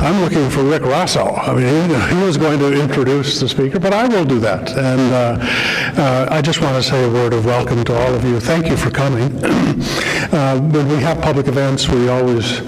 [0.00, 1.36] I'm looking for Rick Rossow.
[1.36, 4.70] I mean, he, he was going to introduce the speaker, but I will do that.
[4.70, 5.38] And uh,
[6.00, 8.38] uh, I just want to say a word of welcome to all of you.
[8.38, 9.44] Thank you for coming.
[9.44, 12.60] uh, when we have public events, we always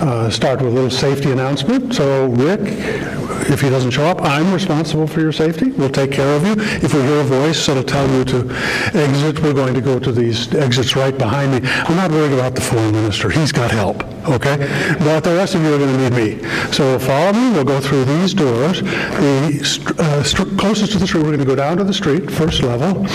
[0.00, 1.94] uh, start with a little safety announcement.
[1.94, 2.60] So, Rick,
[3.48, 5.70] if he doesn't show up, I'm responsible for your safety.
[5.70, 6.54] We'll take care of you.
[6.58, 8.50] If we hear a voice that'll tell you to
[8.94, 11.68] exit, we're going to go to these exits right behind me.
[11.68, 13.30] I'm not worried about the foreign minister.
[13.30, 14.56] He's got help, okay?
[14.98, 16.48] But the rest of you are going to need me.
[16.72, 17.52] So follow me.
[17.52, 18.82] We'll go through these doors.
[18.82, 22.62] The uh, closest to the street, we're going to go down to the street, first
[22.62, 23.06] level.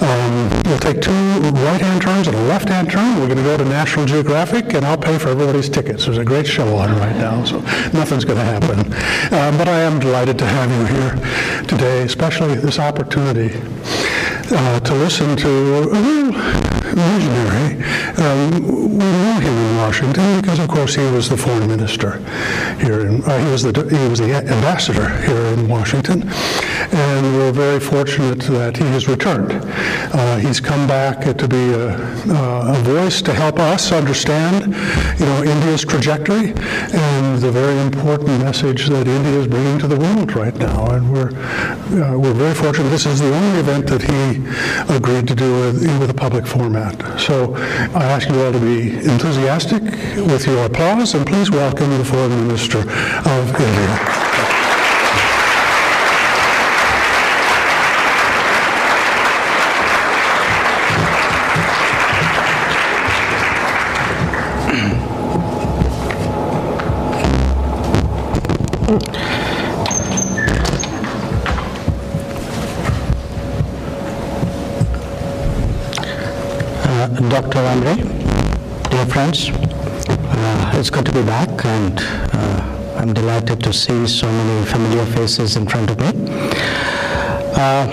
[0.00, 3.18] Um, we'll take two right-hand turns and a left-hand turn.
[3.18, 6.04] We're going to go to National Geographic, and I'll pay for everybody's tickets.
[6.04, 7.60] There's a great show on right now, so
[7.92, 8.80] nothing's going to happen.
[9.32, 13.58] Um, but I am delighted to have you here today, especially this opportunity
[14.50, 16.32] uh, to listen to a real
[16.96, 17.82] visionary.
[18.16, 18.62] Um,
[18.96, 22.18] we knew him in Washington because, of course, he was the foreign minister
[22.80, 23.00] here.
[23.06, 26.28] In, uh, he was the he was the ambassador here in Washington,
[26.92, 29.52] and we're very fortunate that he has returned.
[29.52, 31.88] Uh, he's come back to be a,
[32.30, 34.74] a, voice to help us understand,
[35.18, 36.52] you know, India's trajectory
[36.92, 40.86] and the very important message that India is bringing to the world right now.
[40.86, 42.88] And we're uh, we're very fortunate.
[42.90, 46.85] This is the only event that he agreed to do with, with a public format.
[47.18, 52.04] So I ask you all to be enthusiastic with your applause, and please welcome the
[52.04, 54.22] Foreign Minister of India.
[77.06, 77.60] Dr.
[77.62, 77.94] Hamre,
[78.90, 84.26] dear friends, uh, it's good to be back and uh, I'm delighted to see so
[84.26, 86.08] many familiar faces in front of me.
[87.54, 87.86] Uh,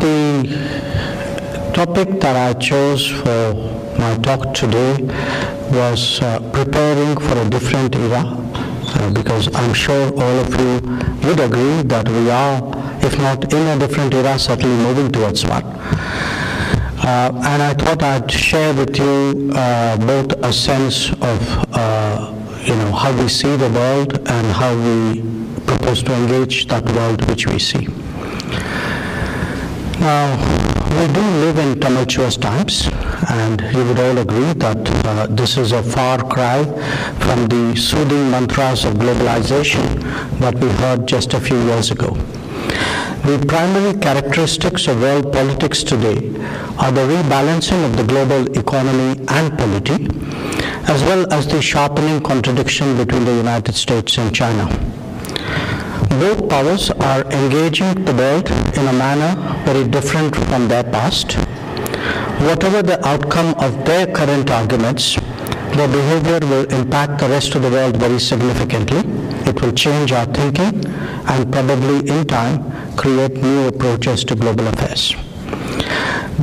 [0.00, 3.54] the topic that I chose for
[3.96, 5.04] my talk today
[5.70, 10.80] was uh, preparing for a different era uh, because I'm sure all of you
[11.28, 12.58] would agree that we are,
[13.04, 15.62] if not in a different era, certainly moving towards one.
[17.08, 21.38] Uh, and I thought I'd share with you uh, both a sense of
[21.72, 25.22] uh, you know how we see the world and how we
[25.64, 27.86] propose to engage that world which we see.
[30.00, 30.26] Now,
[30.98, 32.90] we do live in tumultuous times,
[33.30, 36.62] and you would all agree that uh, this is a far cry
[37.24, 39.86] from the soothing mantras of globalization
[40.40, 42.18] that we heard just a few years ago.
[43.28, 46.16] The primary characteristics of world politics today
[46.78, 50.08] are the rebalancing of the global economy and polity,
[50.90, 54.64] as well as the sharpening contradiction between the United States and China.
[56.22, 61.34] Both powers are engaging the world in a manner very different from their past.
[62.48, 65.16] Whatever the outcome of their current arguments,
[65.76, 69.02] their behavior will impact the rest of the world very significantly.
[69.44, 70.86] It will change our thinking
[71.28, 75.14] and probably in time create new approaches to global affairs.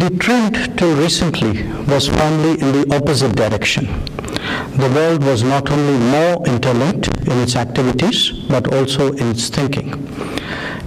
[0.03, 1.53] The trend till recently
[1.83, 3.85] was firmly in the opposite direction.
[4.83, 9.89] The world was not only more interlinked in its activities, but also in its thinking.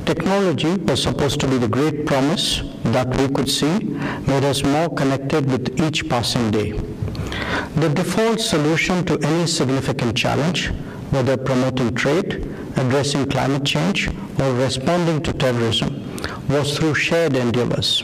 [0.05, 2.63] Technology was supposed to be the great promise
[2.97, 3.79] that we could see
[4.33, 6.73] made us more connected with each passing day.
[7.83, 10.73] The default solution to any significant challenge,
[11.13, 12.31] whether promoting trade,
[12.79, 14.09] addressing climate change,
[14.41, 15.93] or responding to terrorism,
[16.49, 18.03] was through shared endeavors.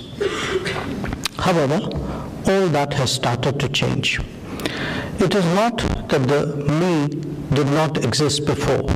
[1.39, 1.81] However,
[2.47, 4.21] all that has started to change.
[5.19, 6.41] It is not that the
[6.81, 7.09] me
[7.55, 8.87] did not exist before,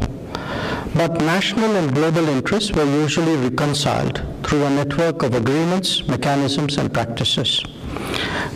[0.95, 6.93] but national and global interests were usually reconciled through a network of agreements, mechanisms, and
[6.93, 7.63] practices.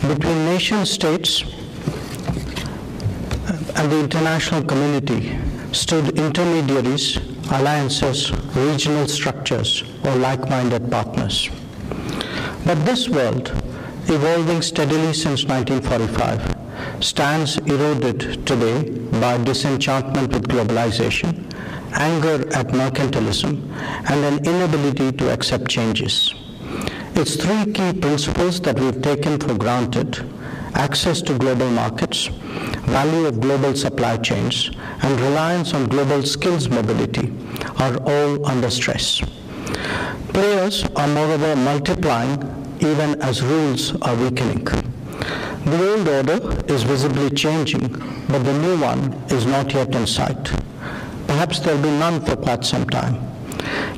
[0.01, 1.43] Between nation states
[3.75, 5.39] and the international community
[5.73, 7.17] stood intermediaries,
[7.51, 11.49] alliances, regional structures, or like-minded partners.
[12.65, 13.49] But this world,
[14.05, 18.89] evolving steadily since 1945, stands eroded today
[19.19, 21.51] by disenchantment with globalization,
[21.93, 23.53] anger at mercantilism,
[24.09, 26.33] and an inability to accept changes.
[27.15, 30.23] It's three key principles that we've taken for granted
[30.75, 32.27] access to global markets,
[32.85, 34.71] value of global supply chains,
[35.01, 37.33] and reliance on global skills mobility
[37.77, 39.21] are all under stress.
[40.29, 42.35] Players are moreover multiplying
[42.79, 44.63] even as rules are weakening.
[44.63, 47.87] The old order is visibly changing,
[48.27, 50.51] but the new one is not yet in sight.
[51.33, 53.15] perhaps there'll be none for quite some time.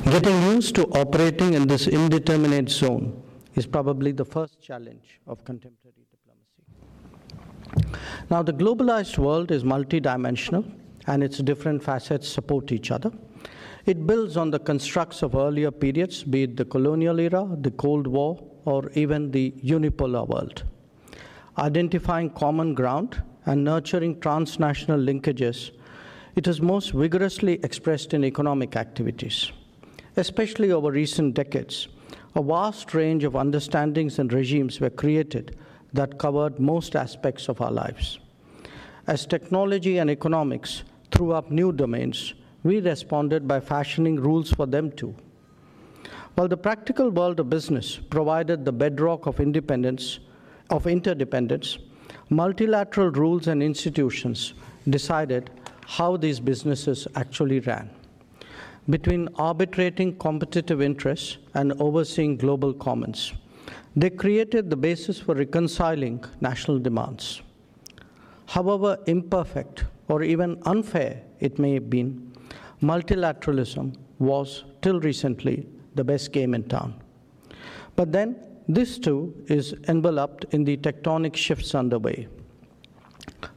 [0.04, 3.22] Getting used to operating in this indeterminate zone
[3.54, 5.85] is probably the first challenge of contemporary.
[8.30, 10.64] Now, the globalized world is multidimensional
[11.06, 13.12] and its different facets support each other.
[13.84, 18.06] It builds on the constructs of earlier periods, be it the colonial era, the Cold
[18.08, 20.64] War, or even the unipolar world.
[21.56, 25.70] Identifying common ground and nurturing transnational linkages,
[26.34, 29.52] it is most vigorously expressed in economic activities.
[30.16, 31.88] Especially over recent decades,
[32.34, 35.56] a vast range of understandings and regimes were created
[35.92, 38.18] that covered most aspects of our lives.
[39.06, 42.34] As technology and economics threw up new domains,
[42.64, 45.14] we responded by fashioning rules for them too.
[46.34, 50.18] While the practical world of business provided the bedrock of independence,
[50.70, 51.78] of interdependence,
[52.28, 54.54] multilateral rules and institutions
[54.90, 55.50] decided
[55.86, 57.88] how these businesses actually ran.
[58.90, 63.32] Between arbitrating competitive interests and overseeing global commons,
[63.96, 67.40] they created the basis for reconciling national demands.
[68.46, 72.32] However imperfect or even unfair it may have been,
[72.82, 77.02] multilateralism was, till recently, the best game in town.
[77.96, 78.36] But then,
[78.68, 82.28] this too is enveloped in the tectonic shifts underway.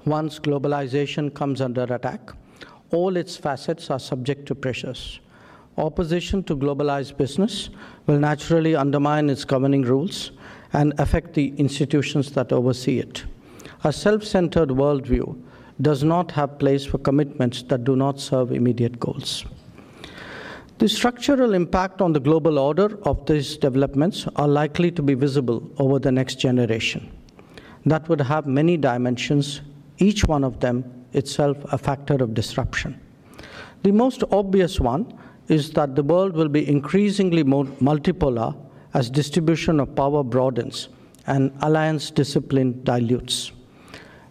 [0.05, 2.31] Once globalization comes under attack,
[2.91, 5.19] all its facets are subject to pressures.
[5.77, 7.69] Opposition to globalized business
[8.07, 10.31] will naturally undermine its governing rules
[10.73, 13.23] and affect the institutions that oversee it.
[13.83, 15.41] A self centered worldview
[15.81, 19.45] does not have place for commitments that do not serve immediate goals.
[20.79, 25.69] The structural impact on the global order of these developments are likely to be visible
[25.77, 27.11] over the next generation.
[27.85, 29.61] That would have many dimensions,
[29.97, 30.83] each one of them
[31.13, 32.99] itself a factor of disruption.
[33.83, 35.17] The most obvious one
[35.49, 38.55] is that the world will be increasingly multipolar
[38.93, 40.89] as distribution of power broadens
[41.27, 43.51] and alliance discipline dilutes.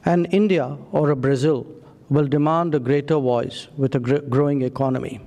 [0.04, 1.66] And India or a Brazil
[2.08, 5.20] will demand a greater voice with a gr- growing economy.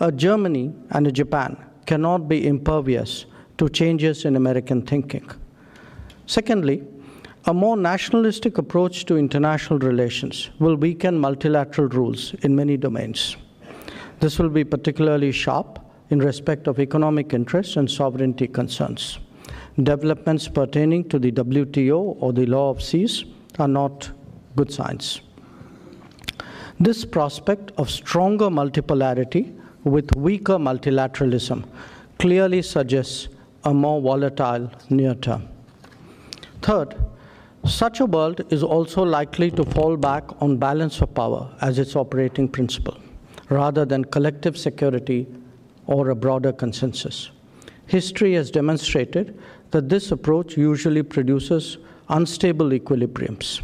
[0.00, 1.56] A Germany and a Japan
[1.86, 3.26] cannot be impervious
[3.58, 5.30] to changes in American thinking.
[6.26, 6.82] Secondly,
[7.46, 13.36] a more nationalistic approach to international relations will weaken multilateral rules in many domains.
[14.20, 15.78] This will be particularly sharp
[16.10, 19.18] in respect of economic interests and sovereignty concerns.
[19.82, 23.24] Developments pertaining to the WTO or the law of seas
[23.58, 24.10] are not
[24.56, 25.22] good signs.
[26.78, 31.64] This prospect of stronger multipolarity with weaker multilateralism
[32.18, 33.28] clearly suggests
[33.64, 35.48] a more volatile near term.
[36.62, 36.94] Third,
[37.64, 41.96] such a world is also likely to fall back on balance of power as its
[41.96, 42.96] operating principle,
[43.50, 45.26] rather than collective security
[45.86, 47.30] or a broader consensus.
[47.86, 49.38] History has demonstrated
[49.72, 53.60] that this approach usually produces unstable equilibriums.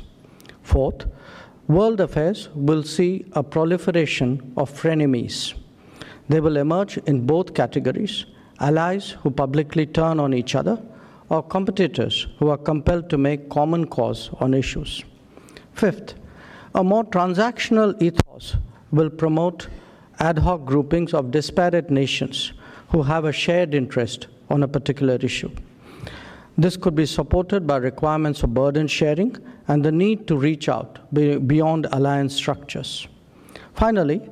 [0.62, 1.06] Fourth,
[1.68, 5.54] world affairs will see a proliferation of frenemies.
[6.28, 8.26] They will emerge in both categories
[8.58, 10.82] allies who publicly turn on each other
[11.28, 15.04] or competitors who are compelled to make common cause on issues.
[15.72, 16.14] Fifth,
[16.74, 18.56] a more transactional ethos
[18.90, 19.68] will promote
[20.18, 22.52] ad hoc groupings of disparate nations
[22.88, 25.50] who have a shared interest on a particular issue.
[26.58, 29.36] This could be supported by requirements of burden sharing
[29.68, 33.08] and the need to reach out beyond alliance structures.
[33.74, 34.22] Finally,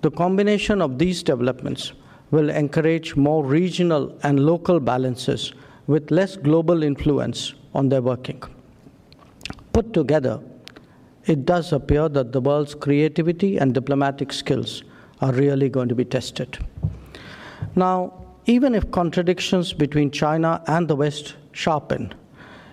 [0.00, 1.92] the combination of these developments
[2.30, 5.52] will encourage more regional and local balances
[5.86, 8.42] with less global influence on their working.
[9.72, 10.40] Put together,
[11.26, 14.84] it does appear that the world's creativity and diplomatic skills
[15.20, 16.58] are really going to be tested.
[17.76, 22.12] Now, even if contradictions between China and the West sharpen,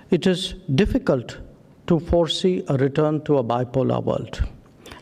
[0.09, 1.37] it is difficult
[1.87, 4.43] to foresee a return to a bipolar world.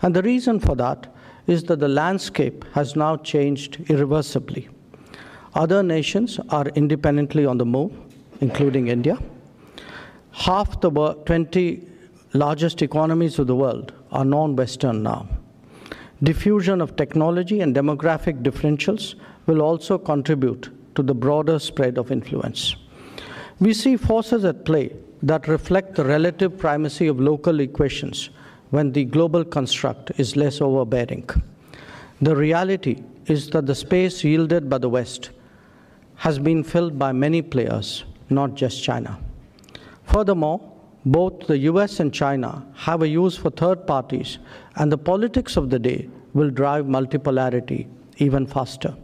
[0.02, 1.08] And the reason for that
[1.48, 4.70] is that the landscape has now changed irreversibly.
[5.56, 7.92] Other nations are independently on the move,
[8.40, 9.18] including India.
[10.32, 10.92] Half the
[11.26, 11.88] 20
[12.34, 15.28] largest economies of the world are non Western now.
[16.22, 22.76] Diffusion of technology and demographic differentials will also contribute to the broader spread of influence.
[23.60, 28.30] We see forces at play that reflect the relative primacy of local equations
[28.70, 31.28] when the global construct is less overbearing.
[32.22, 35.32] The reality is that the space yielded by the West
[36.16, 39.18] has been filled by many players, not just China.
[40.04, 40.60] Furthermore,
[41.06, 44.40] both the US and China have a use for third parties,
[44.76, 47.88] and the politics of the day will drive multipolarity
[48.18, 48.96] even faster.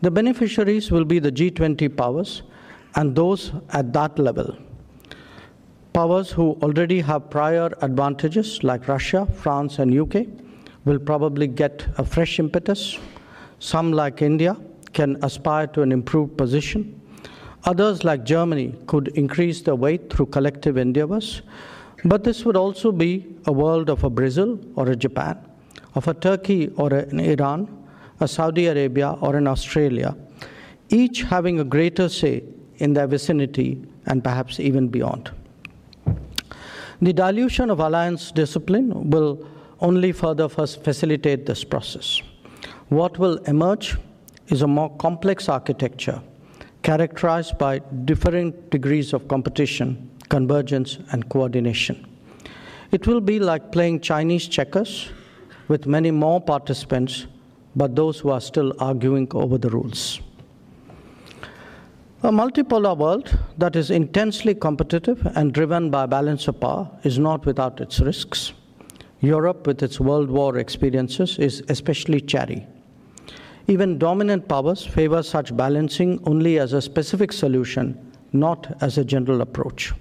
[0.00, 2.42] The beneficiaries will be the G20 powers
[2.94, 4.56] and those at that level.
[5.92, 10.26] Powers who already have prior advantages, like Russia, France, and UK,
[10.84, 12.98] will probably get a fresh impetus.
[13.58, 14.56] Some, like India,
[14.92, 16.97] can aspire to an improved position.
[17.64, 21.42] Others, like Germany, could increase their weight through collective endeavors.
[22.04, 25.38] But this would also be a world of a Brazil or a Japan,
[25.94, 27.68] of a Turkey or an Iran,
[28.20, 30.16] a Saudi Arabia or an Australia,
[30.88, 32.44] each having a greater say
[32.76, 35.30] in their vicinity and perhaps even beyond.
[37.02, 39.46] The dilution of alliance discipline will
[39.80, 42.20] only further facilitate this process.
[42.88, 43.96] What will emerge
[44.48, 46.20] is a more complex architecture
[46.82, 52.06] characterized by differing degrees of competition, convergence, and coordination.
[52.90, 55.10] It will be like playing Chinese checkers
[55.68, 57.26] with many more participants,
[57.76, 60.20] but those who are still arguing over the rules.
[62.22, 67.46] A multipolar world that is intensely competitive and driven by balance of power is not
[67.46, 68.52] without its risks.
[69.20, 72.66] Europe, with its World War experiences, is especially chary.
[73.70, 79.42] Even dominant powers favor such balancing only as a specific solution, not as a general
[79.42, 79.92] approach.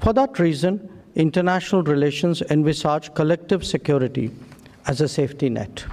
[0.00, 4.32] For that reason, international relations envisage collective security
[4.88, 5.84] as a safety net.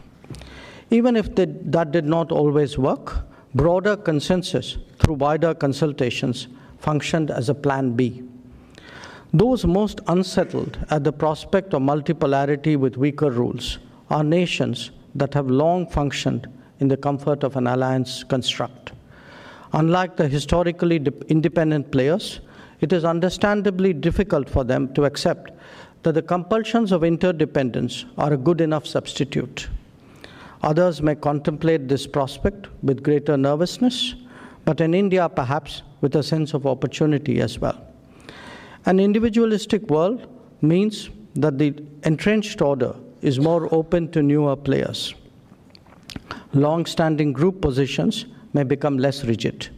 [0.90, 6.48] Even if they, that did not always work, broader consensus through wider consultations
[6.80, 8.24] functioned as a plan B.
[9.34, 13.78] Those most unsettled at the prospect of multipolarity with weaker rules
[14.10, 16.48] are nations that have long functioned
[16.80, 18.92] in the comfort of an alliance construct.
[19.74, 22.40] Unlike the historically independent players,
[22.82, 25.52] it is understandably difficult for them to accept
[26.04, 29.70] that the compulsions of interdependence are a good enough substitute.
[30.62, 34.16] Others may contemplate this prospect with greater nervousness,
[34.66, 37.82] but in India, perhaps with a sense of opportunity as well.
[38.86, 40.28] An individualistic world
[40.62, 45.16] means that the entrenched order is more open to newer players
[46.54, 49.70] long-standing group positions may become less rigid.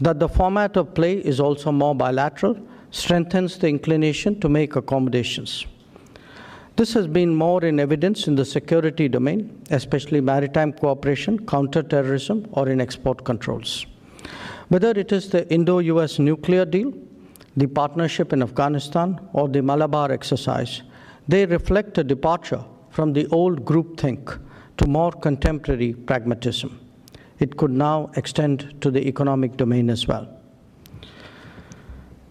[0.00, 2.58] That the format of play is also more bilateral
[2.90, 5.66] strengthens the inclination to make accommodations.
[6.76, 12.68] This has been more in evidence in the security domain, especially maritime cooperation, counterterrorism, or
[12.68, 13.86] in export controls.
[14.68, 16.92] Whether it is the Indo US nuclear deal,
[17.56, 20.82] the partnership in Afghanistan, or the Malabar exercise,
[21.28, 24.40] they reflect a departure from the old groupthink
[24.80, 26.80] to more contemporary pragmatism.
[27.38, 30.26] It could now extend to the economic domain as well.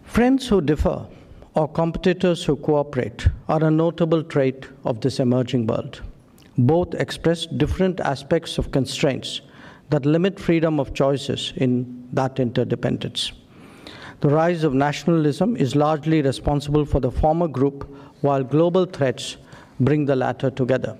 [0.03, 1.05] Friends who differ
[1.53, 6.01] or competitors who cooperate are a notable trait of this emerging world.
[6.57, 9.41] Both express different aspects of constraints
[9.91, 13.31] that limit freedom of choices in that interdependence.
[14.21, 17.87] The rise of nationalism is largely responsible for the former group,
[18.21, 19.37] while global threats
[19.79, 20.97] bring the latter together.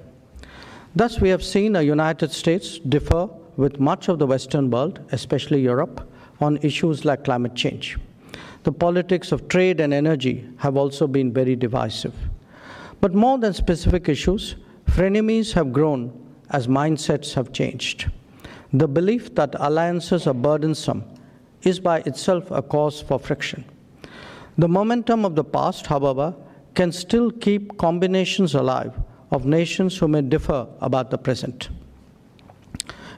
[0.95, 5.61] Thus, we have seen a United States differ with much of the Western world, especially
[5.61, 6.09] Europe,
[6.41, 7.97] on issues like climate change.
[8.63, 12.15] The politics of trade and energy have also been very divisive.
[13.01, 14.55] But more than specific issues,
[14.87, 16.11] frenemies have grown
[16.49, 18.09] as mindsets have changed.
[18.73, 21.03] The belief that alliances are burdensome
[21.61, 23.63] is by itself a cause for friction.
[24.57, 26.33] The momentum of the past, however,
[26.73, 28.93] can still keep combinations alive
[29.31, 31.69] of nations who may differ about the present.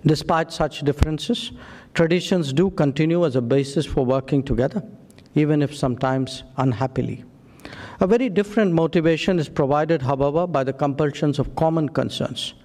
[0.06, 1.52] Despite such differences,
[1.94, 4.84] traditions do continue as a basis for working together,
[5.36, 7.24] even if sometimes unhappily.
[8.00, 12.56] A very different motivation is provided, however, by the compulsions of common concerns.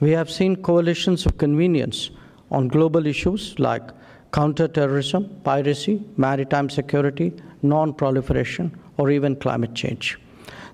[0.00, 2.10] We have seen coalitions of convenience
[2.50, 3.90] on global issues like
[4.32, 7.32] counterterrorism, piracy, maritime security,
[7.62, 10.18] non proliferation, or even climate change.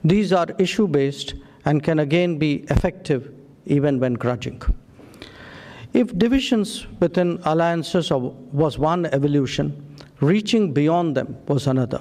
[0.02, 1.34] These are issue based
[1.68, 3.30] and can again be effective
[3.66, 4.60] even when grudging.
[5.92, 9.66] If divisions within alliances was one evolution,
[10.20, 12.00] reaching beyond them was another.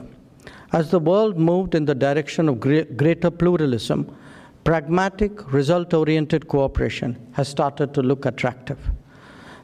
[0.72, 4.16] As the world moved in the direction of greater pluralism,
[4.64, 8.80] pragmatic, result oriented cooperation has started to look attractive.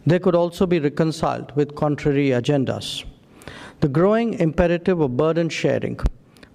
[0.06, 3.06] They could also be reconciled with contrary agendas.
[3.80, 6.00] The growing imperative of burden sharing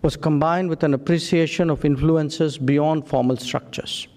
[0.02, 4.08] was combined with an appreciation of influences beyond formal structures.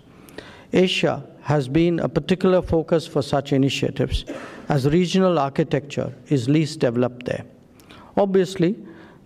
[0.73, 4.25] Asia has been a particular focus for such initiatives,
[4.69, 7.43] as regional architecture is least developed there.
[8.15, 8.75] Obviously,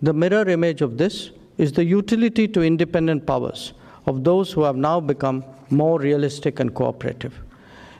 [0.02, 3.74] the mirror image of this is the utility to independent powers
[4.06, 7.34] of those who have now become more realistic and cooperative.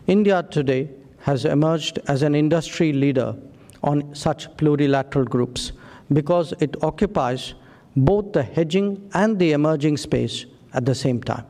[0.07, 0.89] India today
[1.21, 3.35] has emerged as an industry leader
[3.83, 5.73] on such plurilateral groups
[6.13, 7.55] because it occupies
[7.97, 11.45] both the hedging and the emerging space at the same time.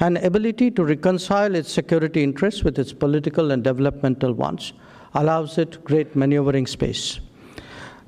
[0.00, 4.72] An ability to reconcile its security interests with its political and developmental ones
[5.14, 7.20] allows it great maneuvering space.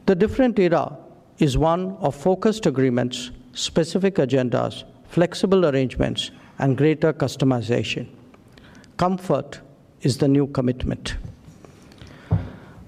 [0.07, 0.97] The different era
[1.38, 8.09] is one of focused agreements, specific agendas, flexible arrangements, and greater customization.
[8.97, 9.61] Comfort
[10.02, 11.17] is the new commitment.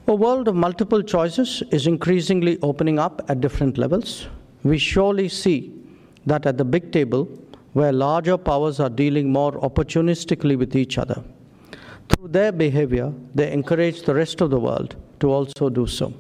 [0.07, 4.27] A world of multiple choices is increasingly opening up at different levels.
[4.65, 5.73] We surely see
[6.27, 7.29] that at the big table,
[7.73, 11.23] where larger powers are dealing more opportunistically with each other.
[12.09, 16.13] Through their behavior, they encourage the rest of the world to also do so.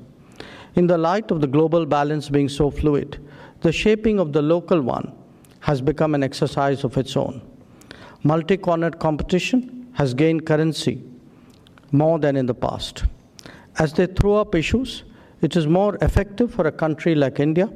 [0.75, 3.18] In the light of the global balance being so fluid,
[3.61, 5.12] the shaping of the local one
[5.61, 7.42] has become an exercise of its own.
[8.25, 11.02] Multi cornered competition has gained currency
[11.92, 13.04] more than in the past.
[13.78, 15.04] As they throw up issues,
[15.42, 17.70] it is more effective for a country like India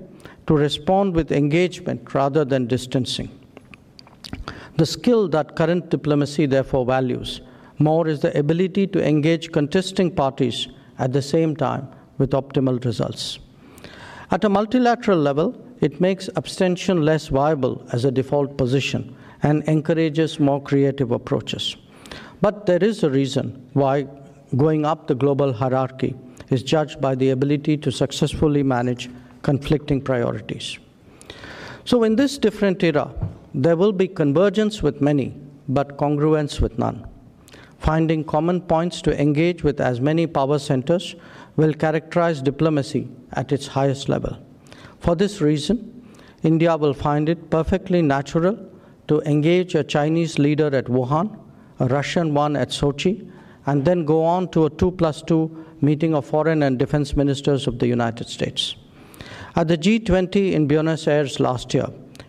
[0.46, 3.28] to respond with engagement rather than distancing.
[4.76, 7.40] The skill that current diplomacy therefore values
[7.78, 11.88] more is the ability to engage contesting parties at the same time
[12.18, 13.38] with optimal results.
[14.30, 20.40] At a multilateral level, it makes abstention less viable as a default position and encourages
[20.40, 21.76] more creative approaches.
[22.40, 24.06] But there is a reason why
[24.56, 26.14] going up the global hierarchy
[26.50, 29.10] is judged by the ability to successfully manage
[29.46, 30.78] conflicting priorities.
[31.84, 33.06] So, in this different era,
[33.54, 35.28] there will be convergence with many,
[35.68, 37.06] but congruence with none.
[37.78, 41.14] Finding common points to engage with as many power centers
[41.54, 44.36] will characterize diplomacy at its highest level.
[44.98, 45.78] For this reason,
[46.42, 48.58] India will find it perfectly natural
[49.06, 51.38] to engage a Chinese leader at Wuhan,
[51.78, 53.30] a Russian one at Sochi,
[53.66, 57.68] and then go on to a 2 plus 2 meeting of foreign and defense ministers
[57.68, 58.74] of the United States.
[59.58, 61.86] At the G20 in Buenos Aires last year,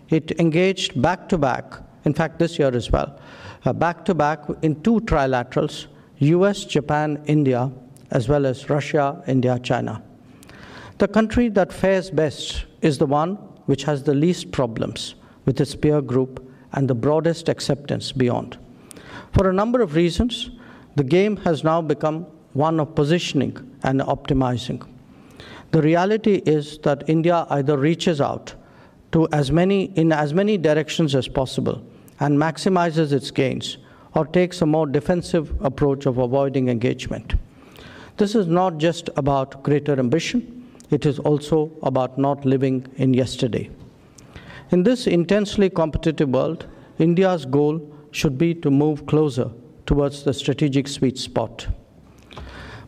[0.08, 1.74] it engaged back to back,
[2.06, 3.20] in fact, this year as well,
[3.66, 5.88] uh, back to back in two trilaterals
[6.20, 7.70] US, Japan, India,
[8.12, 10.02] as well as Russia, India, China.
[11.00, 13.36] The country that fares best is the one
[13.66, 18.58] which has the least problems with its peer group and the broadest acceptance beyond.
[19.34, 20.50] For a number of reasons,
[20.96, 24.82] the game has now become one of positioning and optimizing.
[25.72, 28.56] The reality is that India either reaches out
[29.12, 31.82] to as many in as many directions as possible
[32.20, 33.78] and maximizes its gains
[34.16, 37.36] or takes a more defensive approach of avoiding engagement.
[38.18, 43.70] This is not just about greater ambition, it is also about not living in yesterday.
[44.72, 46.66] In this intensely competitive world,
[46.98, 49.52] India's goal should be to move closer
[49.86, 51.68] towards the strategic sweet spot.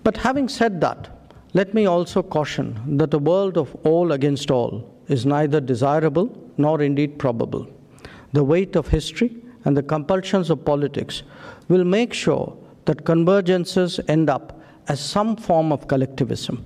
[0.03, 1.18] But having said that,
[1.53, 6.81] let me also caution that a world of all against all is neither desirable nor
[6.81, 7.67] indeed probable.
[8.33, 9.35] The weight of history
[9.65, 11.23] and the compulsions of politics
[11.67, 16.63] will make sure that convergences end up as some form of collectivism,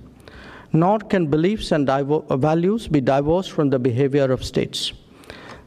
[0.72, 4.92] nor can beliefs and values be divorced from the behavior of states.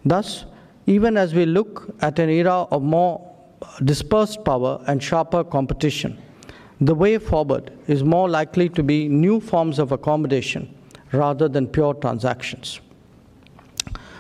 [0.05, 0.45] Thus,
[0.85, 3.21] even as we look at an era of more
[3.83, 6.21] dispersed power and sharper competition,
[6.79, 10.73] the way forward is more likely to be new forms of accommodation
[11.11, 12.79] rather than pure transactions.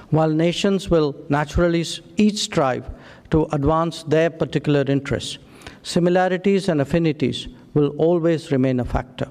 [0.09, 2.89] While nations will naturally each strive
[3.29, 5.37] to advance their particular interests,
[5.83, 9.29] similarities and affinities will always remain a factor.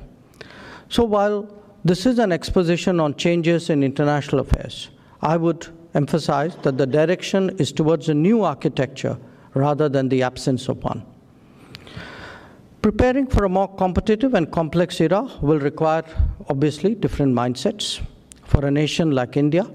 [0.89, 1.49] So, while
[1.85, 4.91] this is an exposition on changes in international affairs,
[5.23, 9.19] I would emphasize that the direction is towards a new architecture
[9.55, 11.05] rather than the absence of one.
[12.87, 16.05] Preparing for a more competitive and complex era will require,
[16.49, 18.01] obviously, different mindsets.
[18.45, 19.69] For a nation like India,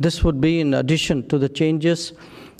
[0.00, 2.14] this would be in addition to the changes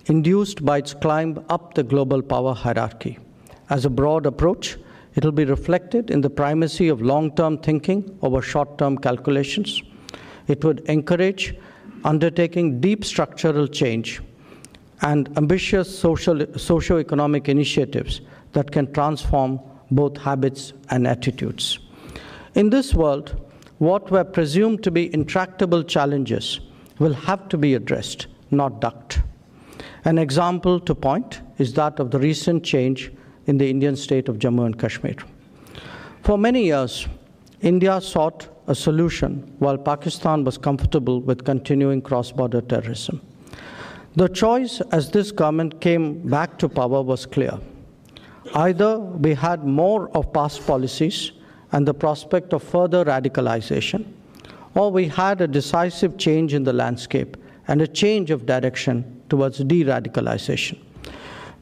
[0.05, 3.19] induced by its climb up the global power hierarchy.
[3.71, 4.77] As a broad approach,
[5.14, 9.83] it will be reflected in the primacy of long term thinking over short term calculations.
[10.49, 11.55] It would encourage
[12.05, 14.21] undertaking deep structural change
[15.01, 18.21] and ambitious social, socio-economic initiatives
[18.53, 21.79] that can transform both habits and attitudes.
[22.55, 23.40] In this world,
[23.79, 26.61] what were presumed to be intractable challenges
[26.99, 29.20] will have to be addressed, not ducked.
[30.05, 33.11] An example to point is that of the recent change
[33.47, 35.16] in the Indian state of Jammu and Kashmir.
[36.23, 37.09] For many years,
[37.61, 43.20] India sought a solution while Pakistan was comfortable with continuing cross border terrorism.
[44.16, 47.59] The choice as this government came back to power was clear.
[48.54, 51.33] Either we had more of past policies
[51.72, 54.04] and the prospect of further radicalization,
[54.74, 57.37] or we had a decisive change in the landscape
[57.68, 60.78] and a change of direction towards de radicalization.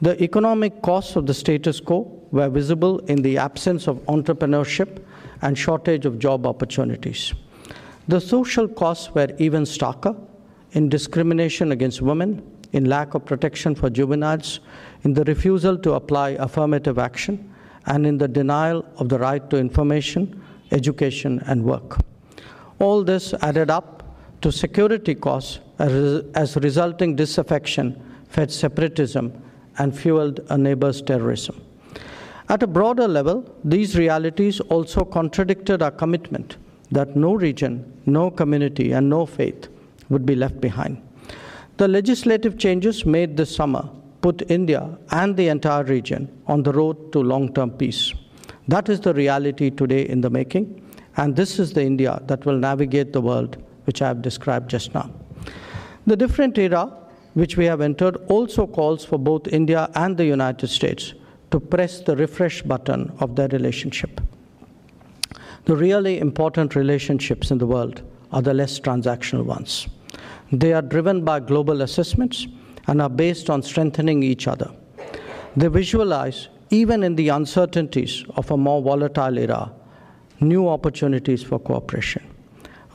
[0.00, 5.02] The economic costs of the status quo were visible in the absence of entrepreneurship
[5.42, 7.32] and shortage of job opportunities.
[8.08, 10.16] The social costs were even starker
[10.72, 12.42] in discrimination against women,
[12.72, 14.60] in lack of protection for juveniles,
[15.02, 17.52] in the refusal to apply affirmative action,
[17.86, 21.98] and in the denial of the right to information, education, and work.
[22.78, 24.02] All this added up
[24.40, 29.32] to security costs as resulting disaffection fed separatism
[29.78, 31.60] and fueled a neighbor's terrorism.
[32.48, 36.56] At a broader level, these realities also contradicted our commitment
[36.90, 39.68] that no region, no community, and no faith
[40.08, 41.00] would be left behind.
[41.78, 43.88] The legislative changes made this summer
[44.22, 48.14] put India and the entire region on the road to long term peace.
[48.68, 50.66] That is the reality today in the making,
[51.16, 54.94] and this is the India that will navigate the world which I have described just
[54.94, 55.10] now.
[56.06, 56.92] The different era
[57.34, 61.14] which we have entered also calls for both India and the United States
[61.50, 64.20] to press the refresh button of their relationship.
[65.64, 69.88] The really important relationships in the world are the less transactional ones.
[70.50, 72.46] They are driven by global assessments
[72.86, 74.70] and are based on strengthening each other.
[75.56, 79.72] They visualize, even in the uncertainties of a more volatile era,
[80.40, 82.22] new opportunities for cooperation.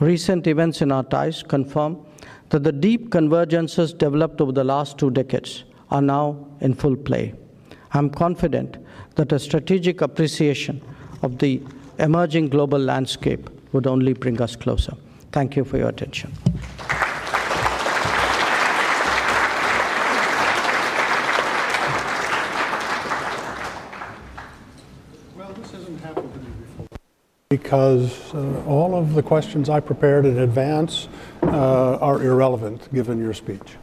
[0.00, 2.04] Recent events in our ties confirm
[2.50, 7.34] that the deep convergences developed over the last two decades are now in full play.
[7.92, 8.76] I'm confident
[9.16, 10.82] that a strategic appreciation
[11.22, 11.62] of the
[11.98, 14.94] emerging global landscape would only bring us closer.
[15.32, 16.32] Thank you for your attention.
[27.50, 31.08] Because uh, all of the questions I prepared in advance
[31.42, 33.76] uh, are irrelevant given your speech.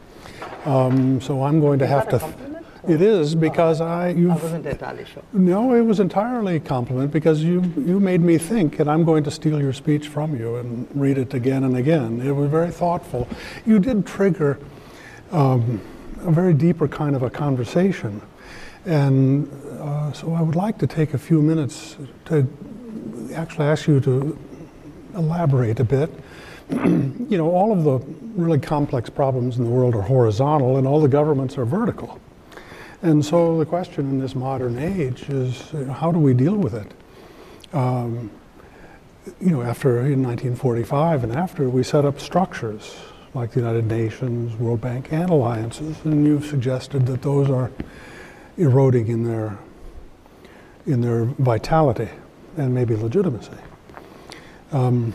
[0.64, 2.62] Um, so I'm going to have to.
[2.86, 4.10] It is because I.
[4.10, 5.24] I wasn't entirely sure.
[5.32, 9.24] No, it was entirely a compliment because you you made me think, and I'm going
[9.24, 12.20] to steal your speech from you and read it again and again.
[12.20, 13.26] It was very thoughtful.
[13.64, 14.60] You did trigger
[15.32, 15.80] um,
[16.20, 18.22] a very deeper kind of a conversation,
[18.84, 19.50] and
[19.80, 22.46] uh, so I would like to take a few minutes to
[23.36, 24.38] actually ask you to
[25.14, 26.10] elaborate a bit.
[26.70, 27.98] you know, all of the
[28.40, 32.20] really complex problems in the world are horizontal, and all the governments are vertical.
[33.02, 36.56] And so the question in this modern age is, you know, how do we deal
[36.56, 36.92] with it?
[37.74, 38.30] Um,
[39.40, 42.96] you know, after in 1945 and after, we set up structures
[43.34, 47.70] like the United Nations, World Bank, and alliances, and you've suggested that those are
[48.56, 49.58] eroding in their
[50.86, 52.08] in their vitality
[52.56, 53.50] and maybe legitimacy.
[54.72, 55.14] Um,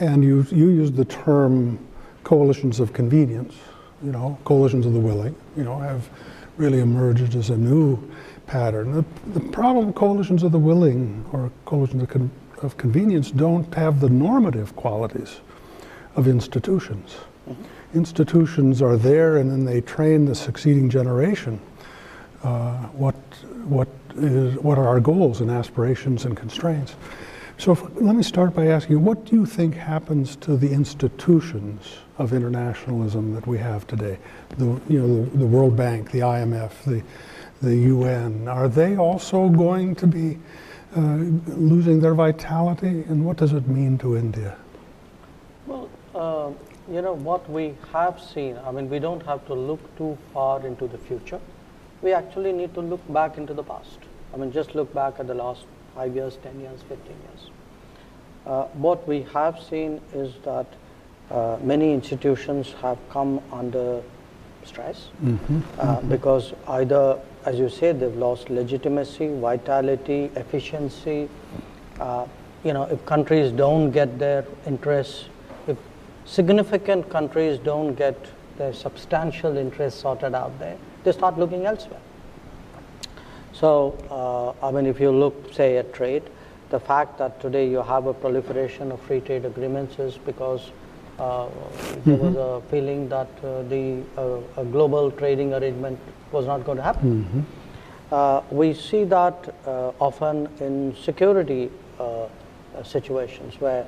[0.00, 1.78] and you, you used the term
[2.24, 3.54] coalitions of convenience,
[4.02, 6.08] you know, coalitions of the willing, you know, have
[6.56, 7.98] really emerged as a new
[8.46, 8.92] pattern.
[8.92, 12.30] The, the problem, coalitions of the willing or coalitions of, con,
[12.62, 15.40] of convenience don't have the normative qualities
[16.14, 17.16] of institutions.
[17.48, 17.62] Mm-hmm.
[17.94, 21.60] Institutions are there and then they train the succeeding generation
[22.42, 23.14] uh, what,
[23.64, 26.94] what is what are our goals and aspirations and constraints.
[27.58, 31.96] So if, let me start by asking what do you think happens to the institutions
[32.18, 34.18] of internationalism that we have today?
[34.58, 37.02] The, you know, the, the World Bank, the IMF, the,
[37.62, 40.38] the UN, are they also going to be
[40.94, 43.04] uh, losing their vitality?
[43.08, 44.56] And what does it mean to India?
[45.66, 46.50] Well, uh,
[46.92, 50.64] you know, what we have seen, I mean, we don't have to look too far
[50.66, 51.40] into the future.
[52.02, 53.98] We actually need to look back into the past.
[54.36, 57.50] I mean, just look back at the last five years, 10 years, 15 years.
[58.44, 60.66] Uh, what we have seen is that
[61.30, 64.02] uh, many institutions have come under
[64.62, 65.60] stress mm-hmm.
[65.80, 66.08] Uh, mm-hmm.
[66.10, 71.30] because either, as you say, they've lost legitimacy, vitality, efficiency.
[71.98, 72.26] Uh,
[72.62, 75.30] you know, if countries don't get their interests,
[75.66, 75.78] if
[76.26, 78.18] significant countries don't get
[78.58, 82.00] their substantial interests sorted out there, they start looking elsewhere.
[83.58, 86.22] So, uh, I mean, if you look, say, at trade,
[86.68, 90.72] the fact that today you have a proliferation of free trade agreements is because
[91.18, 91.48] uh,
[92.04, 92.34] there mm-hmm.
[92.34, 95.98] was a feeling that uh, the uh, global trading arrangement
[96.32, 97.24] was not going to happen.
[97.24, 98.14] Mm-hmm.
[98.14, 101.70] Uh, we see that uh, often in security
[102.84, 103.86] situations where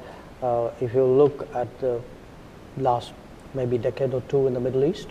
[0.81, 2.01] if you look at the
[2.79, 3.13] last
[3.53, 5.09] maybe decade or two in the Middle East,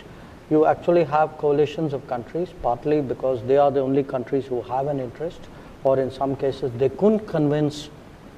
[0.50, 4.86] you actually have coalitions of countries, partly because they are the only countries who have
[4.86, 5.40] an interest,
[5.84, 7.90] or in some cases they couldn't convince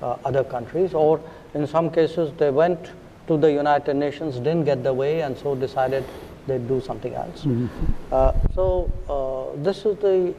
[0.03, 1.20] uh, other countries, or
[1.55, 2.90] in some cases they went
[3.27, 6.05] to the United Nations, didn't get the way, and so decided
[6.46, 7.42] they'd do something else.
[7.42, 7.68] Mm-hmm.
[8.12, 10.35] Uh, so uh, this is the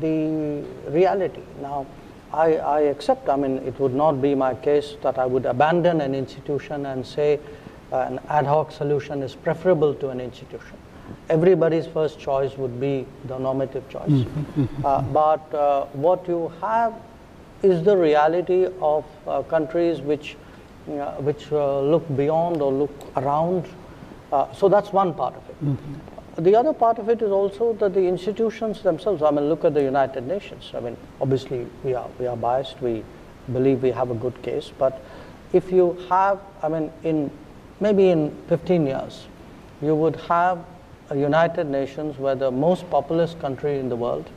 [0.00, 1.42] the reality.
[1.62, 1.86] Now,
[2.32, 3.28] I, I accept.
[3.28, 7.06] I mean, it would not be my case that I would abandon an institution and
[7.06, 7.38] say
[7.92, 10.76] uh, an ad hoc solution is preferable to an institution.
[11.28, 14.08] Everybody's first choice would be the normative choice.
[14.08, 14.86] Mm-hmm.
[14.86, 16.94] Uh, but uh, what you have
[17.62, 20.36] is the reality of uh, countries which,
[20.88, 23.64] uh, which uh, look beyond or look around.
[24.52, 25.64] so that's one part of it.
[25.64, 26.44] Mm-hmm.
[26.44, 29.72] The other part of it is also that the institutions themselves, I mean, look at
[29.72, 30.70] the United Nations.
[30.74, 33.02] I mean, obviously, we are, we are biased, we
[33.52, 35.02] believe we have a good case, but
[35.52, 37.30] if you have, I mean, in
[37.80, 39.26] maybe in 15 years,
[39.82, 40.64] you would have
[41.14, 44.28] United Nations where the most populous country in the world,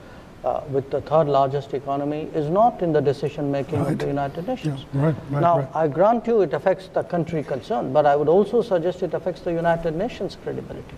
[0.43, 3.93] uh, with the third largest economy, is not in the decision making right.
[3.93, 4.85] of the United Nations.
[4.93, 8.29] Yeah, right, right, now, I grant you it affects the country concerned, but I would
[8.29, 10.95] also suggest it affects the United Nations credibility.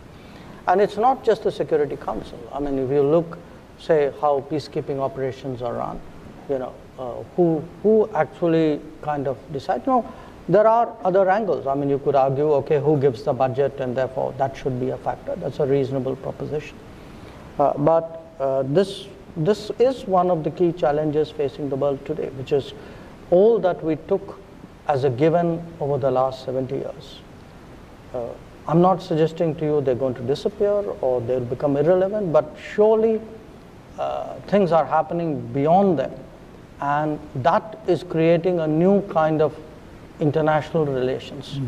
[0.68, 2.40] And it's not just the Security Council.
[2.54, 3.38] I mean, if you look,
[3.80, 6.00] say, how peacekeeping operations are run,
[6.50, 10.14] you know, uh, who, who actually kind of decide, you know,
[10.50, 11.68] there are other angles.
[11.68, 14.90] I mean, you could argue, okay, who gives the budget, and therefore that should be
[14.90, 15.36] a factor.
[15.36, 16.78] That's a reasonable proposition.
[17.60, 22.30] Uh, but uh, this, this is one of the key challenges facing the world today,
[22.30, 22.74] which is
[23.30, 24.40] all that we took
[24.88, 27.20] as a given over the last 70 years.
[28.14, 28.28] Uh,
[28.68, 33.22] I'm not suggesting to you they're going to disappear or they'll become irrelevant, but surely
[33.98, 36.12] uh, things are happening beyond them.
[36.80, 39.56] And that is creating a new kind of
[40.22, 41.60] international relations.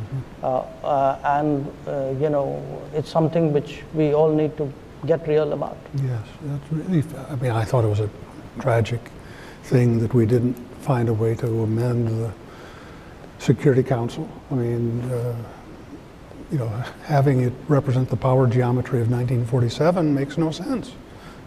[0.42, 2.64] Uh, uh, and, uh, you know,
[2.94, 4.72] it's something which we all need to
[5.06, 5.78] get real about.
[5.96, 8.10] Yes, that's really, I mean, I thought it was a
[8.60, 9.02] tragic
[9.64, 12.32] thing that we didn't find a way to amend the
[13.40, 14.30] Security Council.
[14.52, 15.36] I mean, uh,
[16.52, 16.70] you know,
[17.06, 20.94] having it represent the power geometry of 1947 makes no sense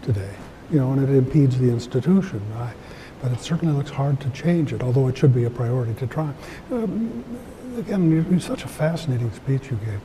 [0.01, 0.33] today,
[0.69, 2.41] you know, and it impedes the institution.
[2.55, 2.73] I,
[3.21, 6.07] but it certainly looks hard to change it, although it should be a priority to
[6.07, 6.33] try.
[6.71, 7.23] Um,
[7.77, 10.01] again, it's such a fascinating speech you gave.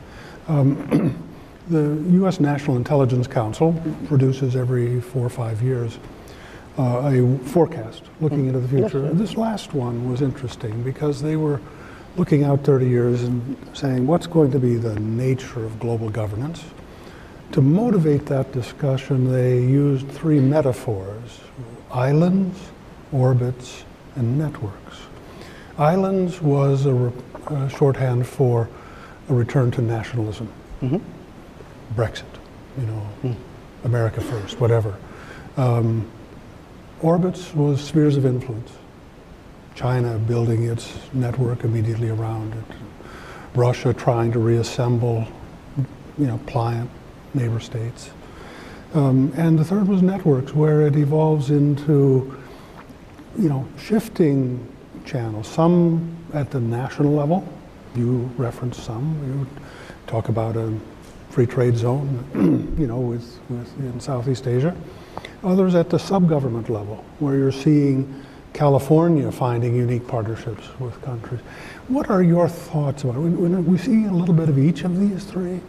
[0.49, 1.33] Um,
[1.69, 2.41] the U.S.
[2.41, 5.99] National Intelligence Council produces every four or five years
[6.79, 9.05] uh, a forecast looking into the future.
[9.05, 11.61] Yes, this last one was interesting because they were
[12.17, 16.65] looking out 30 years and saying what's going to be the nature of global governance.
[17.53, 21.41] To motivate that discussion, they used three metaphors
[21.91, 22.59] islands,
[23.13, 23.85] orbits,
[24.17, 24.99] and networks.
[25.79, 28.69] Islands was a, re- shorthand for
[29.29, 30.49] a return to nationalism.
[30.81, 30.99] Mm-hmm.
[31.95, 32.25] Brexit,
[32.79, 33.37] you know, mm.
[33.85, 34.97] America first, whatever.
[35.57, 36.11] Um,
[37.01, 38.73] orbits was spheres of influence.
[39.75, 42.77] China building its network immediately around it.
[43.55, 45.27] Russia trying to reassemble,
[46.19, 46.91] you know, pliant
[47.35, 48.11] neighbor states.
[48.95, 52.37] Um, and the third was networks, where it evolves into
[53.39, 54.67] you know, shifting
[55.05, 57.47] channels, some at the national level.
[57.95, 59.17] You reference some.
[59.27, 59.63] You
[60.07, 60.79] talk about a
[61.31, 64.77] free trade zone, you know, with, with in Southeast Asia.
[65.45, 71.41] Others at the sub-government level, where you're seeing California finding unique partnerships with countries.
[71.89, 73.21] What are your thoughts about it?
[73.21, 75.61] When, we see a little bit of each of these three,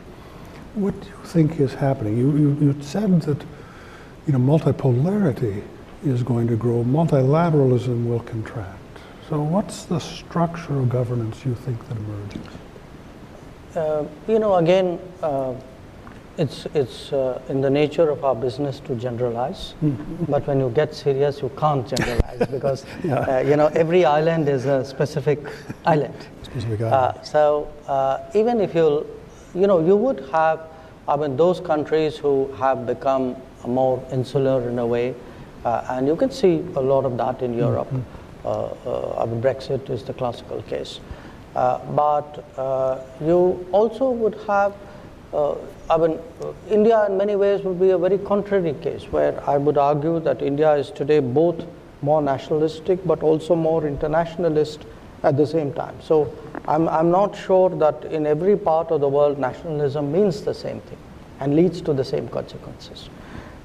[0.75, 2.17] what do you think is happening?
[2.17, 3.41] You, you, you said that,
[4.27, 5.63] you know, multipolarity
[6.05, 8.79] is going to grow, multilateralism will contract.
[9.29, 12.47] So, what's the structure of governance you think that emerges?
[13.75, 15.53] Uh, you know, again, uh,
[16.37, 20.25] it's it's uh, in the nature of our business to generalize, mm-hmm.
[20.25, 23.19] but when you get serious, you can't generalize because yeah.
[23.19, 25.39] Uh, you know every island is a specific
[25.85, 26.15] island.
[26.43, 27.25] Specific uh, island.
[27.25, 29.05] so uh, even if you,
[29.55, 30.61] you know, you would have,
[31.07, 33.35] I mean, those countries who have become
[33.67, 35.15] more insular in a way
[35.65, 37.91] and you can see a lot of that in Europe.
[37.91, 39.23] Mm -hmm.
[39.23, 40.99] I mean, Brexit is the classical case.
[41.55, 42.43] Uh, but
[43.21, 44.73] you also would have
[45.89, 46.19] I mean,
[46.69, 50.41] India in many ways would be a very contrary case, where I would argue that
[50.41, 51.65] India is today both
[52.01, 54.85] more nationalistic but also more internationalist
[55.23, 55.95] at the same time.
[56.01, 56.31] So
[56.67, 60.81] I'm, I'm not sure that in every part of the world nationalism means the same
[60.81, 60.97] thing
[61.39, 63.09] and leads to the same consequences.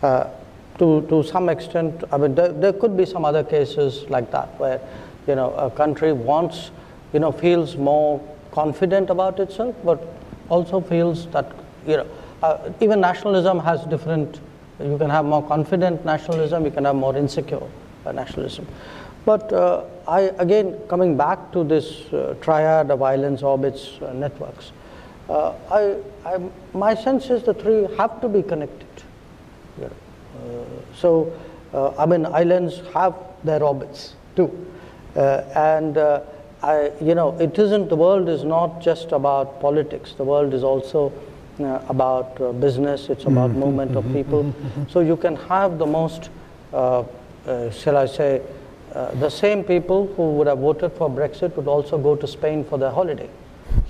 [0.02, 0.30] Uh,
[0.78, 4.58] to, to some extent, I mean, there, there could be some other cases like that
[4.58, 4.80] where,
[5.26, 6.70] you know, a country wants,
[7.12, 8.20] you know, feels more
[8.52, 10.00] confident about itself, but
[10.48, 11.50] also feels that,
[11.86, 12.06] you know,
[12.42, 14.40] uh, even nationalism has different,
[14.80, 17.62] you can have more confident nationalism, you can have more insecure
[18.06, 18.66] uh, nationalism.
[19.24, 24.72] But uh, I, again, coming back to this uh, triad of islands, orbits, uh, networks,
[25.28, 26.40] uh, I, I,
[26.72, 28.86] my sense is the three have to be connected.
[29.80, 29.88] Yeah.
[30.94, 31.32] So,
[31.74, 33.14] I mean, islands have
[33.44, 34.50] their orbits too.
[35.14, 35.96] and
[36.62, 40.14] I, you know, it isn't, the world is not just about politics.
[40.14, 41.12] The world is also
[41.60, 43.60] uh, about uh, business, it's about mm-hmm.
[43.60, 44.44] movement of people.
[44.44, 44.84] Mm-hmm.
[44.88, 46.30] so you can have the most,
[46.72, 47.04] uh,
[47.46, 48.42] uh shall I say,
[48.94, 52.64] uh, the same people who would have voted for Brexit would also go to Spain
[52.64, 53.28] for their holiday.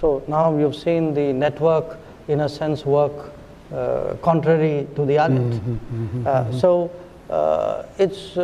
[0.00, 3.37] So now you've seen the network, in a sense, work uh,
[3.72, 5.52] Uh, contrary to the island.
[5.52, 6.58] Mm-hmm, mm-hmm, uh, mm-hmm.
[6.58, 6.90] so
[7.28, 8.34] uh, it's,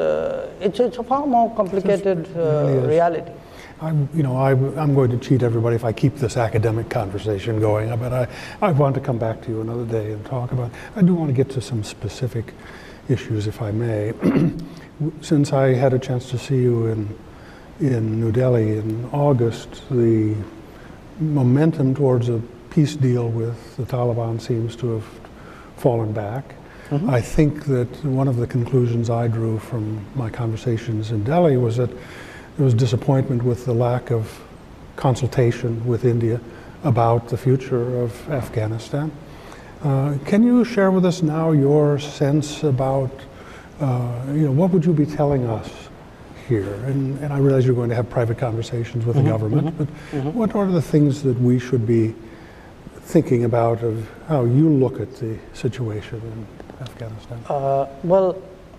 [0.61, 3.33] it's, it's a far more complicated really reality.
[3.81, 7.59] I'm, you know, I, am going to cheat everybody if I keep this academic conversation
[7.59, 8.29] going, but I,
[8.63, 11.29] I want to come back to you another day and talk about, I do want
[11.29, 12.53] to get to some specific
[13.09, 14.13] issues, if I may.
[15.23, 17.19] Since I had a chance to see you in,
[17.81, 20.37] in New Delhi in August, the
[21.19, 22.41] momentum towards a
[22.75, 25.05] peace deal with the Taliban seems to have
[25.77, 26.57] fallen back.
[26.91, 27.09] Mm-hmm.
[27.09, 31.77] I think that one of the conclusions I drew from my conversations in Delhi was
[31.77, 34.43] that there was disappointment with the lack of
[34.97, 36.41] consultation with India
[36.83, 39.13] about the future of Afghanistan.
[39.85, 43.13] Uh, can you share with us now your sense about,
[43.81, 45.71] uh, you know, what would you be telling us
[46.49, 46.75] here?
[46.87, 49.85] And, and I realize you're going to have private conversations with mm-hmm, the government, mm-hmm,
[49.85, 50.39] but mm-hmm.
[50.39, 52.15] what are the things that we should be
[53.05, 56.47] thinking about of how you look at the situation in
[56.81, 57.39] Afghanistan?
[57.49, 58.37] Uh, well,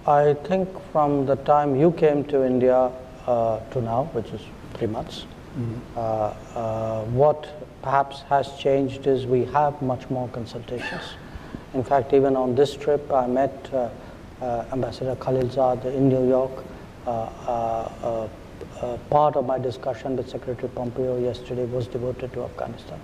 [0.07, 2.91] I think from the time you came to India,
[3.27, 4.41] uh, to now, which is
[4.73, 5.25] three months.
[5.57, 5.97] Mm-hmm.
[5.97, 7.47] Uh, uh, what
[7.81, 11.03] perhaps has changed is we have much more consultations.
[11.73, 13.69] In fact, even on this trip, I met
[14.41, 16.63] Ambassador Khalilzad in New York.
[19.09, 22.99] part of my discussion with Secretary Pompeo yesterday was devoted to Afghanistan.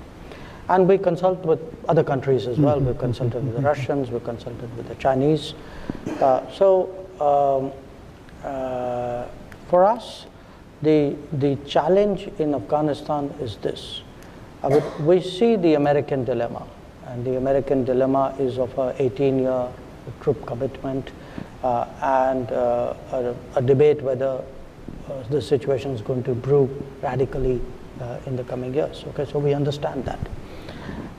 [0.70, 2.78] And we consult with other countries as well.
[2.78, 2.88] Mm-hmm.
[2.88, 5.54] We consulted with the Russians, we've consulted with the Chinese.
[6.20, 7.72] Uh, so um,
[8.44, 9.28] uh,
[9.70, 10.26] for us,
[10.82, 14.02] the, the challenge in Afghanistan is this.
[14.64, 16.66] Uh, we see the American dilemma,
[17.08, 19.68] and the American dilemma is of a 18-year
[20.22, 21.12] troop commitment
[21.64, 24.42] uh, and uh, a, a, debate whether
[25.10, 26.70] uh, the situation is going to improve
[27.04, 27.62] radically
[28.26, 29.04] in the coming years.
[29.10, 30.20] Okay, so we understand that.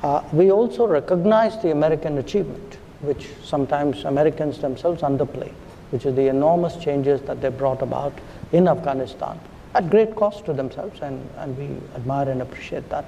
[0.03, 5.53] Uh, we also recognize the American achievement, which sometimes Americans themselves underplay,
[5.91, 8.13] which is the enormous changes that they brought about
[8.53, 9.39] in Afghanistan
[9.75, 13.05] at great cost to themselves, and, and we admire and appreciate that.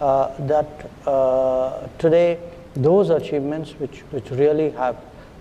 [0.00, 2.38] Uh, that uh, today,
[2.74, 4.96] those achievements, which, which really have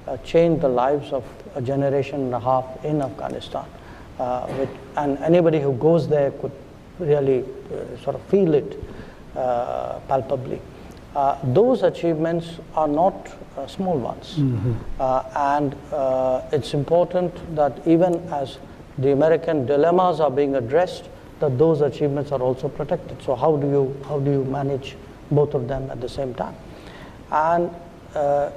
[0.07, 1.23] uh, changed the lives of
[1.55, 3.65] a generation and a half in Afghanistan,
[4.19, 6.51] uh, which, and anybody who goes there could
[6.97, 8.77] really uh, sort of feel it
[9.39, 10.61] uh, palpably.
[11.57, 13.29] those achievements are not
[13.67, 14.35] small ones.
[14.37, 14.73] Mm-hmm.
[15.35, 15.75] and
[16.53, 18.57] it's important that even as
[18.97, 23.21] the American dilemmas are being addressed, that those achievements are also protected.
[23.21, 24.95] So how do you how do you manage
[25.31, 26.55] both of them at the same time?
[27.31, 27.69] And
[28.15, 28.51] uh,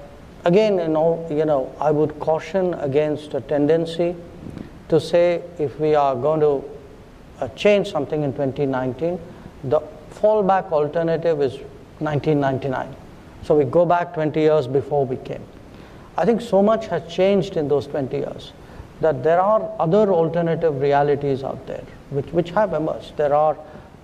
[0.45, 4.17] again, you know, you know, I would caution against a tendency
[4.89, 6.65] to say if we are going to
[7.41, 9.19] uh, change something in 2019,
[9.65, 9.81] the
[10.23, 11.55] fallback alternative is
[11.99, 12.95] 1999.
[13.43, 15.45] So we go back 20 years before we came.
[16.17, 18.53] I think so much has changed in those 20 years
[19.01, 23.17] that there are other alternative realities out there which, which have emerged.
[23.17, 23.57] There are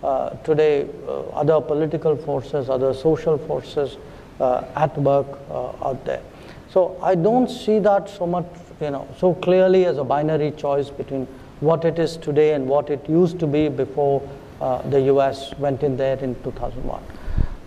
[0.02, 3.96] uh, today uh, other political forces, other social forces
[4.40, 6.22] uh, at work uh, out there.
[6.70, 8.46] So I don't see that so much,
[8.80, 11.26] you know, so clearly as a binary choice between
[11.60, 14.22] what it is today and what it used to be before
[14.60, 15.54] the U.S.
[15.58, 17.02] went in there in 2001.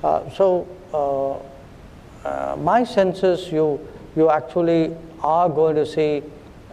[0.04, 0.68] Uh, so
[2.60, 3.80] my sense is you
[4.16, 6.24] you actually are going to see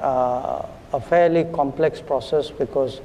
[0.01, 3.01] uh, a fairly complex process because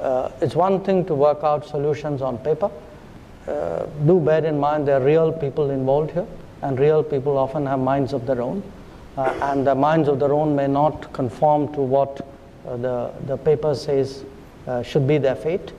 [0.00, 2.70] uh, it's one thing to work out solutions on paper.
[3.46, 6.26] Uh, do bear in mind there are real people involved here,
[6.62, 8.62] and real people often have minds of their own,
[9.16, 12.20] uh, and the minds of their own may not conform to what
[12.66, 14.24] uh, the, the paper says
[14.66, 15.72] uh, should be their fate.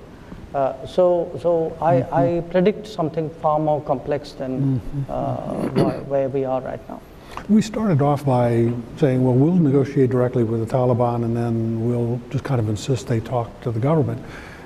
[0.51, 2.15] So so I, mm-hmm.
[2.15, 6.09] I predict something far more complex than mm-hmm.
[6.09, 7.01] where we are right now.
[7.49, 12.19] We started off by saying, well, we'll negotiate directly with the Taliban and then we'll
[12.29, 14.23] just kind of insist they talk to the government.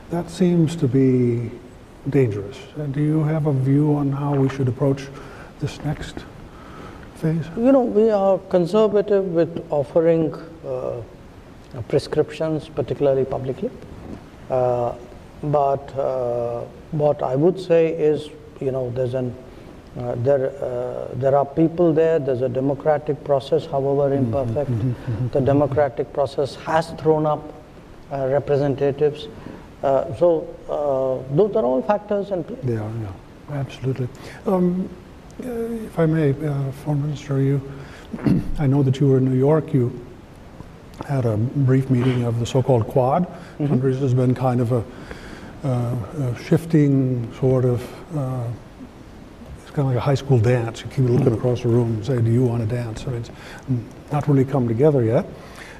[0.09, 1.51] That seems to be
[2.09, 2.57] dangerous.
[2.75, 5.07] And do you have a view on how we should approach
[5.59, 6.17] this next
[7.15, 7.45] phase?
[7.55, 10.33] You know, we are conservative with offering
[10.65, 11.01] uh,
[11.87, 13.71] prescriptions, particularly publicly.
[14.49, 14.93] Uh,
[15.51, 18.29] but uh, what I would say is,
[18.59, 19.35] you know, there's an
[19.97, 24.69] uh, there, uh, there are people there, there's a democratic process, however imperfect.
[25.31, 27.53] The democratic process has thrown up
[28.11, 29.27] uh, representatives.
[29.81, 32.57] Uh, so uh, those are all factors in play.
[32.63, 33.11] They are, yeah,
[33.53, 34.09] absolutely.
[34.45, 34.89] Um,
[35.39, 37.61] if I may, uh, Foreign Minister, you,
[38.59, 39.73] I know that you were in New York.
[39.73, 40.05] You
[41.07, 43.27] had a brief meeting of the so-called Quad
[43.57, 43.99] countries.
[43.99, 44.83] There's been kind of a
[46.43, 47.81] shifting sort of.
[48.15, 48.43] Uh,
[49.61, 50.81] it's kind of like a high school dance.
[50.81, 53.31] You keep looking across the room and say, "Do you want to dance?" So it's
[54.11, 55.25] not really come together yet.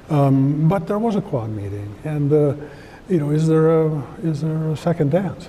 [0.08, 2.54] Um, but there was a Quad meeting, and uh,
[3.08, 5.48] you know, is there a is there a second dance?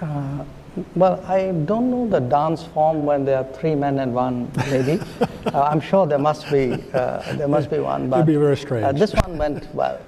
[0.00, 0.44] Uh,
[0.94, 5.00] well, I don't know the dance form when there are three men and one lady.
[5.46, 8.56] uh, I'm sure there must be uh, there must be one, but be very uh,
[8.56, 8.98] strange.
[8.98, 9.98] this one went well.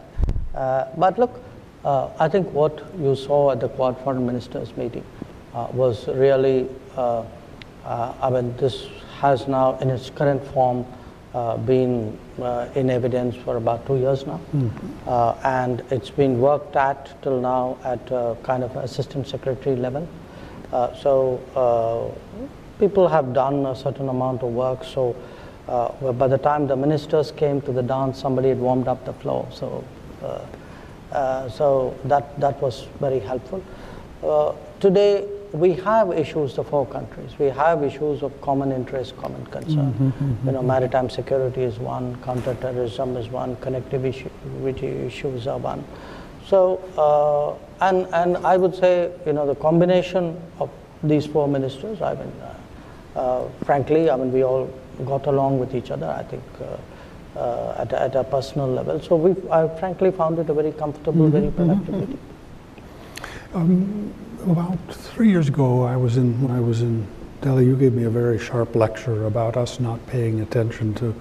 [0.55, 1.41] Uh, but look,
[1.85, 5.05] uh, I think what you saw at the Quad Foreign Ministers meeting
[5.55, 7.25] uh, was really, uh,
[7.85, 8.89] uh, I mean, this
[9.21, 10.85] has now, in its current form,
[11.35, 14.41] uh, been uh, in evidence for about two years now,
[15.07, 18.07] uh, and it's been worked at till now at
[18.43, 20.09] kind of assistant secretary level.
[20.73, 22.49] Uh, so uh,
[22.79, 24.85] people have done a certain amount of work.
[24.85, 25.17] So
[25.67, 29.13] uh, by the time the ministers came to the dance, somebody had warmed up the
[29.15, 29.47] floor.
[29.51, 29.85] So
[31.13, 33.63] uh, so that that was very helpful.
[34.23, 37.39] Uh, today we have issues the four countries.
[37.39, 40.13] We have issues of common interest, common concern.
[40.45, 45.85] You know, maritime security is one, counterterrorism is one, connectivity issues are one.
[46.47, 50.71] So, uh, and, and I would say, you know, the combination of
[51.03, 54.67] these four ministers, I mean, uh, uh, frankly, I mean, we all
[55.05, 56.43] got along with each other, I think,
[57.37, 59.01] uh, at, a- at a personal level.
[59.01, 62.19] So we, I frankly found it a very comfortable, very productive meeting.
[64.47, 67.07] About three years ago, I was in when I was in
[67.43, 67.67] Delhi.
[67.67, 71.15] You gave me a very sharp lecture about us not paying attention to.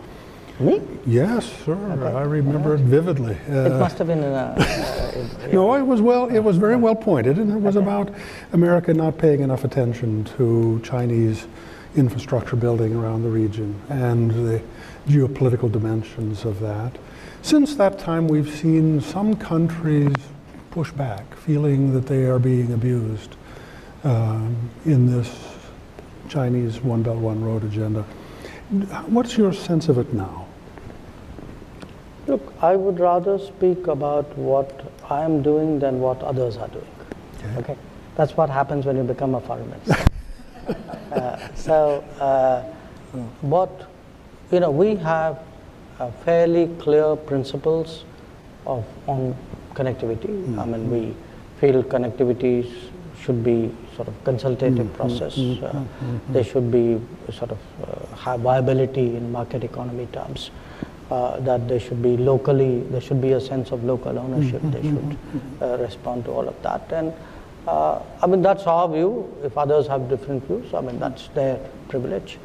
[0.60, 0.82] Me?
[1.06, 1.76] Yes, sir.
[2.16, 3.38] I remember it vividly.
[3.48, 6.28] It Uh, must have been in a, uh, in- no, it was well.
[6.30, 8.10] It was very well pointed, and it was about
[8.54, 11.48] America not paying enough attention to Chinese
[11.96, 14.62] infrastructure building around the region and the
[15.08, 16.98] geopolitical dimensions of that.
[17.42, 20.14] Since that time, we've seen some countries
[20.72, 23.36] push back, feeling that they are being abused
[24.04, 25.56] um, in this
[26.30, 28.04] Chinese One Belt One Road agenda.
[29.08, 30.46] What's your sense of it now?
[32.28, 36.88] Look, I would rather speak about what I am doing than what others are doing.
[37.38, 37.60] Okay.
[37.60, 37.78] Okay,
[38.16, 40.06] that's what happens when you become a foreign minister.
[41.14, 42.64] uh, so, uh,
[43.40, 43.90] what
[44.52, 45.40] you know, we have
[46.00, 48.06] uh, fairly clear principles
[48.66, 49.36] of on
[49.74, 50.58] connectivity.
[50.58, 51.14] I mean, we
[51.60, 52.72] feel connectivity
[53.22, 55.38] should be sort of consultative process.
[55.38, 55.84] Uh,
[56.32, 57.00] They should be
[57.32, 60.52] sort of uh, have viability in market economy terms.
[61.10, 64.62] Uh, that they should be locally, there should be a sense of local ownership.
[64.64, 65.18] They should
[65.62, 66.92] uh, respond to all of that.
[66.92, 67.14] And
[67.66, 69.34] uh, I mean, that's our view.
[69.42, 72.38] If others have different views, I mean, that's their privilege.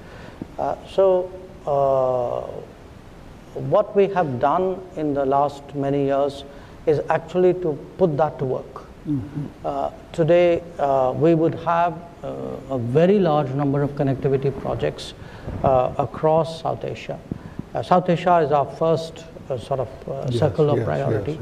[0.61, 1.29] Uh, so,
[3.55, 6.45] what we have done in the last many years
[6.87, 8.87] is actually to put that to work.
[9.65, 12.29] Uh, today, uh, we would have uh,
[12.71, 15.15] a very large number of connectivity projects
[15.65, 17.19] uh, across South Asia.
[17.75, 21.33] Uh, South Asia is our first uh, sort of uh, Yes, circle of yes, priority
[21.33, 21.41] yes,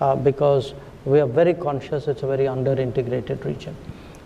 [0.00, 0.72] uh, because
[1.04, 3.76] we are very conscious it's a very under-integrated region.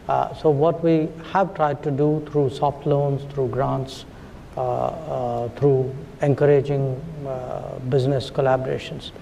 [0.09, 4.15] Uh, so what we have tried to do through soft loans, through grants, uh, uh,
[4.57, 9.12] through encouraging uh, business collaborations,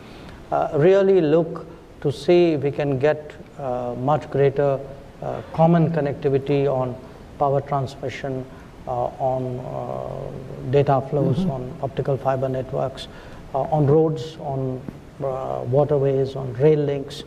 [0.53, 1.66] uh, really look
[2.01, 4.78] to see if we can get uh, much greater
[5.22, 6.95] uh, common connectivity on
[7.39, 8.45] power transmission,
[8.87, 13.09] uh, on uh, data flows, on optical fiber networks,
[13.55, 14.80] uh, on roads, on
[15.22, 17.24] uh, waterways, on rail links.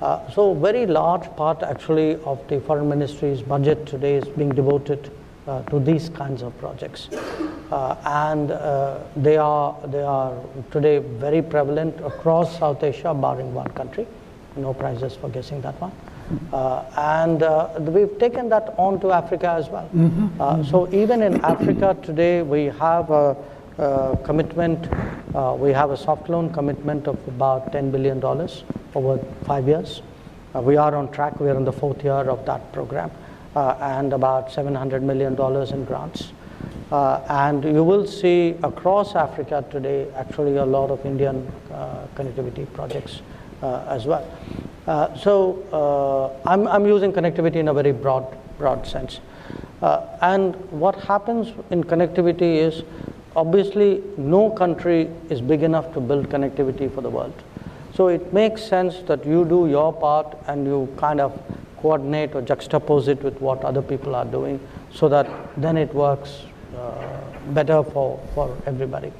[0.00, 5.08] Uh, so very large part actually of the foreign ministry's budget today is being devoted
[5.08, 7.08] uh, to these kinds of projects.
[7.70, 10.34] Uh, and uh, they are they are
[10.70, 14.06] today very prevalent across South Asia, barring one country.
[14.56, 15.92] No prizes for guessing that one.
[16.52, 19.88] Uh, and uh, we've taken that on to Africa as well.
[20.40, 23.36] Uh, so even in Africa today, we have a,
[23.78, 24.86] a commitment.
[25.34, 28.64] Uh, we have a soft loan commitment of about 10 billion dollars
[28.94, 30.02] over five years.
[30.54, 31.40] Uh, we are on track.
[31.40, 33.14] We are in the fourth year of that program, uh,
[33.56, 36.32] and about 700 million dollars in grants.
[36.90, 42.70] Uh, and you will see across Africa today actually a lot of Indian uh, connectivity
[42.74, 43.22] projects
[43.62, 44.30] uh, as well.
[44.86, 48.26] Uh, so uh, I'm, I'm using connectivity in a very broad,
[48.58, 49.20] broad sense.
[49.80, 52.82] Uh, and what happens in connectivity is
[53.34, 57.34] obviously no country is big enough to build connectivity for the world.
[57.94, 61.40] So it makes sense that you do your part and you kind of
[61.82, 64.58] coordinate or juxtapose it with what other people are doing
[64.92, 66.42] so that then it works
[66.76, 69.12] uh, better for, for everybody.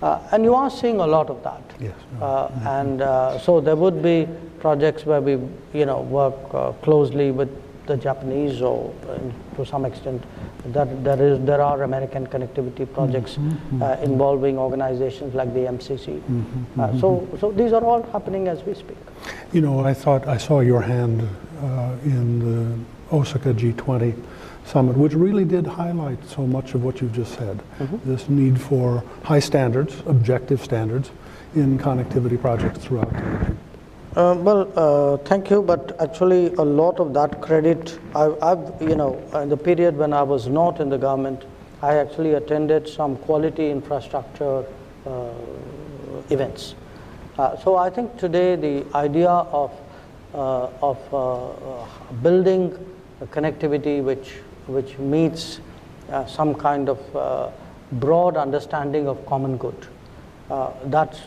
[0.00, 1.62] Uh, and you are seeing a lot of that.
[1.80, 1.94] Yes.
[2.20, 4.28] Uh, and uh, so there would be
[4.60, 5.32] projects where we,
[5.72, 7.50] you know, work uh, closely with
[7.86, 8.94] the Japanese or
[9.56, 10.22] to some extent
[10.72, 13.82] that there is there are American connectivity projects Mm-hmm.
[13.82, 16.20] uh, involving organizations like the MCC.
[16.20, 16.80] Mm-hmm.
[16.80, 18.96] Uh, so so these are all happening as we speak.
[19.52, 21.22] You know, I thought I saw your hand
[21.62, 24.14] uh, in the Osaka G20
[24.64, 27.60] summit, which really did highlight so much of what you've just said.
[28.04, 31.10] This need for high standards, objective standards,
[31.54, 33.58] in connectivity projects throughout the region.
[34.16, 38.96] Uh, well, uh, thank you, but actually a lot of that credit, I, I've, you
[38.96, 41.44] know, in the period when I was not in the government,
[41.82, 44.64] I actually attended some quality infrastructure
[45.06, 45.28] uh,
[46.30, 46.74] events.
[47.38, 49.70] Uh, so I think today the idea of,
[50.34, 52.74] uh, of uh, building
[53.20, 54.36] a connectivity which,
[54.66, 55.60] which meets
[56.26, 57.52] some kind of
[57.92, 59.86] broad understanding of common good.
[60.86, 61.20] That's,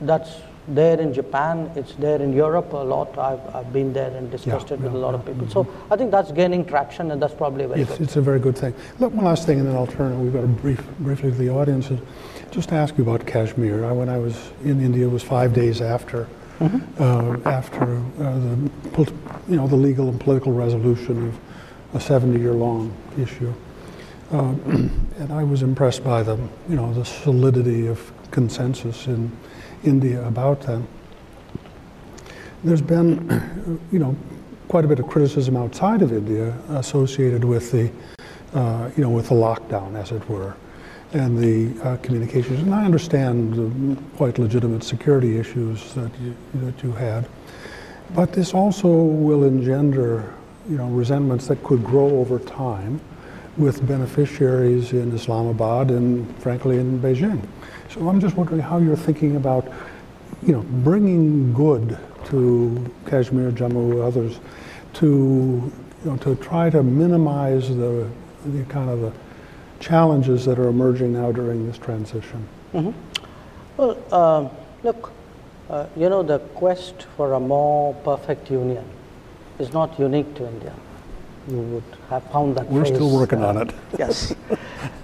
[0.00, 0.30] that's
[0.68, 3.16] there in Japan, it's there in Europe a lot.
[3.18, 5.48] I've, I've been there and discussed Yeah, it with yeah, a lot of yeah, people.
[5.50, 8.00] So I think that's gaining traction and that's probably very It's, good.
[8.02, 8.74] it's a very good thing.
[8.98, 10.22] Look, one last thing, and then I'll turn.
[10.22, 11.90] We've got a brief, briefly to the audience.
[12.50, 13.84] Just to ask you about Kashmir.
[13.84, 16.26] I, when I was in India, it was five days after
[16.60, 19.12] uh, after uh, the
[19.48, 21.38] you know the legal and political resolution of
[21.94, 23.52] a 70-year-long issue,
[24.32, 26.36] uh, and I was impressed by the
[26.68, 29.30] you know the solidity of consensus in
[29.84, 30.82] India about that.
[32.64, 34.16] There's been, you know,
[34.68, 37.90] quite a bit of criticism outside of India associated with the,
[38.52, 40.54] uh, you know, with the lockdown, as it were,
[41.12, 42.60] and the uh, communications.
[42.60, 47.28] And I understand the quite legitimate security issues that you, that you had,
[48.14, 50.34] but this also will engender,
[50.68, 53.00] you know, resentments that could grow over time
[53.56, 57.42] with beneficiaries in Islamabad and, frankly, in Beijing.
[57.90, 59.66] So I'm just wondering how you're thinking about,
[60.42, 64.40] you know, bringing good to Kashmir, Jammu, others,
[64.94, 65.72] to
[66.04, 68.08] you know, to try to minimize the,
[68.46, 69.12] the kind of the
[69.80, 72.46] challenges that are emerging now during this transition.
[73.76, 74.50] Well, um,
[74.82, 75.12] look,
[75.70, 78.84] uh, you know, the quest for a more perfect union
[79.58, 80.74] is not unique to India.
[81.48, 83.74] You would have found that We're phrase, still working uh, on it.
[83.98, 84.34] Yes.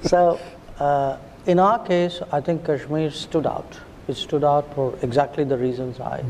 [0.02, 0.38] so,
[0.78, 1.16] uh,
[1.46, 3.78] in our case, I think Kashmir stood out.
[4.08, 6.22] It stood out for exactly the reasons I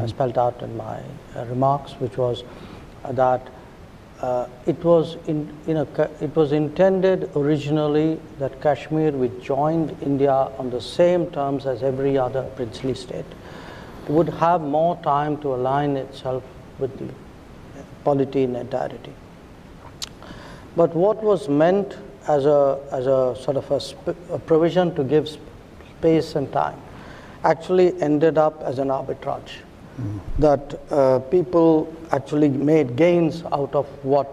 [0.00, 1.00] uh, spelled out in my
[1.34, 2.44] uh, remarks, which was
[3.04, 3.48] uh, that
[4.20, 10.32] uh, it was in, a, ca- it was intended originally that Kashmir, which joined India
[10.58, 13.26] on the same terms as every other princely state,
[14.08, 16.44] would have more time to align itself
[16.78, 17.12] with the
[18.04, 19.12] polity in entirety.
[20.76, 21.96] But what was meant
[22.28, 25.40] as a, as a sort of a, sp- a provision to give sp-
[25.98, 26.80] space and time
[27.44, 29.52] actually ended up as an arbitrage.
[30.38, 34.30] That uh, people actually made gains out of what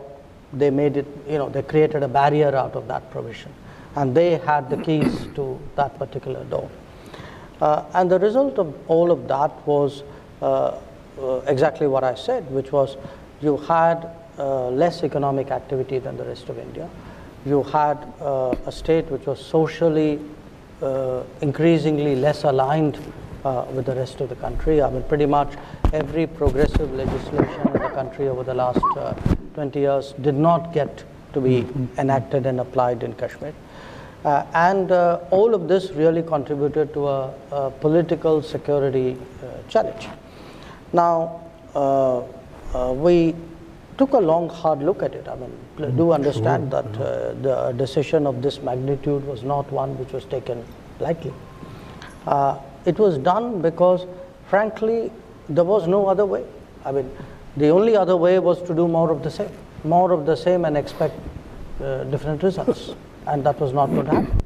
[0.52, 3.52] they made it, you know, they created a barrier out of that provision.
[3.96, 6.70] And they had the keys to that particular door.
[7.62, 10.04] Uh, and the result of all of that was
[10.42, 10.78] uh,
[11.22, 12.98] uh, exactly what I said, which was
[13.42, 16.90] you had uh, less economic activity than the rest of India.
[17.46, 20.20] You had uh, a state which was socially
[20.82, 22.98] uh, increasingly less aligned
[23.44, 24.82] uh, with the rest of the country.
[24.82, 25.54] I mean, pretty much
[25.92, 29.14] every progressive legislation in the country over the last uh,
[29.56, 31.68] 20 years did not get to be
[31.98, 33.54] enacted and applied in Kashmir.
[34.24, 40.08] Uh, and uh, all of this really contributed to a, a political security uh, challenge.
[40.94, 41.42] Now,
[41.76, 42.20] uh,
[42.74, 43.36] uh, we
[43.98, 45.28] took a long, hard look at it.
[45.28, 49.98] I mean, pl- do understand that uh, the decision of this magnitude was not one
[49.98, 50.64] which was taken
[51.00, 51.34] lightly.
[52.26, 54.06] Uh, it was done because,
[54.48, 55.12] frankly,
[55.50, 56.44] there was no other way.
[56.86, 57.10] I mean,
[57.58, 59.52] the only other way was to do more of the same,
[59.84, 61.16] more of the same and expect
[61.82, 62.92] uh, different results.
[63.26, 64.40] And that was not going to happen.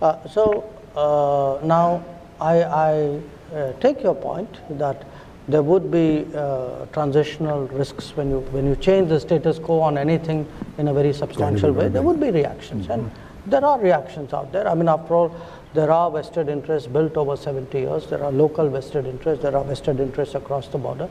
[0.00, 2.04] Uh, so uh, now
[2.40, 3.20] I, I
[3.52, 5.04] uh, take your point that
[5.48, 9.96] there would be uh, transitional risks when you when you change the status quo on
[9.96, 10.46] anything
[10.76, 11.88] in a very substantial way.
[11.88, 13.10] There would be reactions, and
[13.46, 14.68] there are reactions out there.
[14.68, 15.34] I mean, after all,
[15.72, 18.06] there are vested interests built over 70 years.
[18.06, 19.42] There are local vested interests.
[19.42, 21.08] There are vested interests across the border.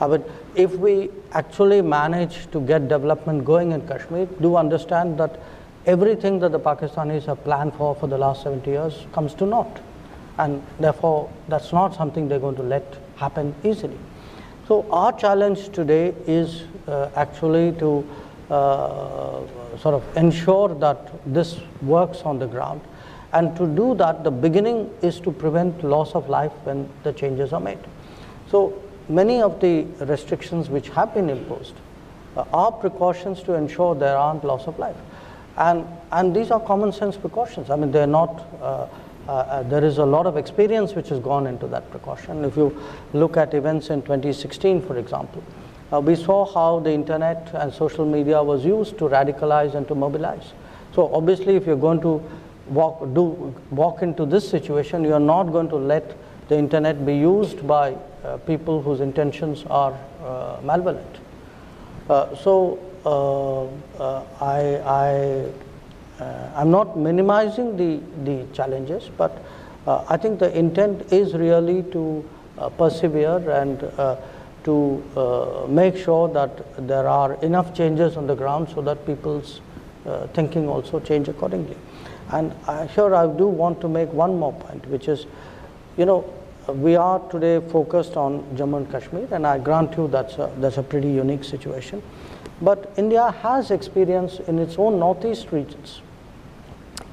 [0.00, 0.24] I mean,
[0.54, 5.40] if we actually manage to get development going in Kashmir, do understand that
[5.86, 9.80] everything that the Pakistanis have planned for for the last 70 years comes to naught.
[10.38, 13.98] And therefore, that's not something they're going to let happen easily.
[14.66, 18.04] So our challenge today is uh, actually to
[18.50, 19.40] uh,
[19.78, 22.80] sort of ensure that this works on the ground.
[23.32, 27.52] And to do that, the beginning is to prevent loss of life when the changes
[27.52, 27.78] are made.
[28.50, 31.74] So many of the restrictions which have been imposed
[32.36, 34.96] uh, are precautions to ensure there aren't loss of life.
[35.56, 37.70] And, and these are common sense precautions.
[37.70, 38.46] I mean, they're not,
[39.28, 42.44] uh, uh, there is a lot of experience which has gone into that precaution.
[42.44, 42.76] If you
[43.12, 45.42] look at events in 2016, for example,
[45.92, 49.94] uh, we saw how the internet and social media was used to radicalize and to
[49.94, 50.52] mobilize.
[50.94, 52.22] So obviously, if you're going to
[52.68, 56.16] walk, do, walk into this situation, you're not going to let
[56.48, 61.18] the internet be used by uh, people whose intentions are uh, malevolent.
[62.08, 62.78] Uh, so
[64.40, 65.69] I, I,
[66.20, 69.42] Uh, I'm not minimizing the, the challenges, but
[69.86, 73.80] uh, I think the intent is really to uh, persevere and
[74.64, 79.62] to make sure that there are enough changes on the ground so that people's
[80.34, 81.76] thinking also change accordingly.
[82.30, 82.52] And
[82.90, 85.24] here I do want to make one more point, which is,
[85.96, 86.30] you know,
[86.68, 90.76] we are today focused on Jammu and Kashmir, and I grant you that's a, that's
[90.76, 92.02] a pretty unique situation.
[92.60, 96.02] But India has experience in its own northeast regions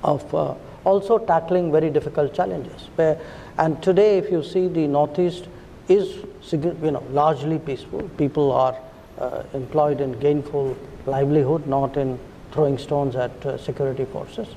[0.04, 2.90] of uh, also tackling very difficult challenges.
[2.96, 3.20] Where,
[3.58, 5.48] and today, if you see, the northeast
[5.88, 8.10] is you know, largely peaceful.
[8.18, 8.76] People are
[9.20, 12.20] uh, employed in gainful livelihood, not in
[12.52, 14.48] throwing stones at uh, security forces.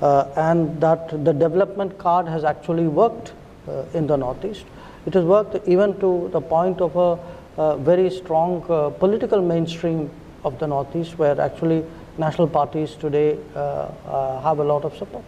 [0.00, 3.32] Uh, and that the development card has actually worked
[3.68, 4.64] uh, in the northeast.
[5.06, 7.18] It has worked even to the point of a,
[7.62, 10.10] a very strong uh, political mainstream
[10.44, 11.84] of the Northeast, where actually
[12.18, 15.24] national parties today uh, uh, have a lot of support.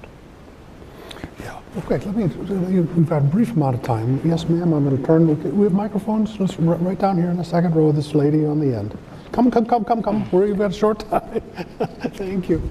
[1.41, 1.61] Yeah.
[1.79, 1.99] Okay.
[1.99, 2.27] Let me.
[2.27, 4.21] We've got a brief amount of time.
[4.25, 4.73] Yes, ma'am.
[4.73, 5.57] I'm going to turn.
[5.57, 6.39] We have microphones.
[6.41, 7.93] Let's right down here in the second row.
[7.93, 8.97] This lady on the end.
[9.33, 10.29] Come, come, come, come, come.
[10.33, 11.41] We've got a short time.
[12.15, 12.63] Thank you.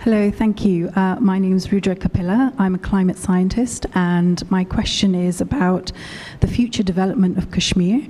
[0.00, 0.90] Hello, thank you.
[0.94, 2.54] Uh, my name is Rudra Kapila.
[2.56, 5.90] I'm a climate scientist, and my question is about
[6.38, 8.06] the future development of Kashmir.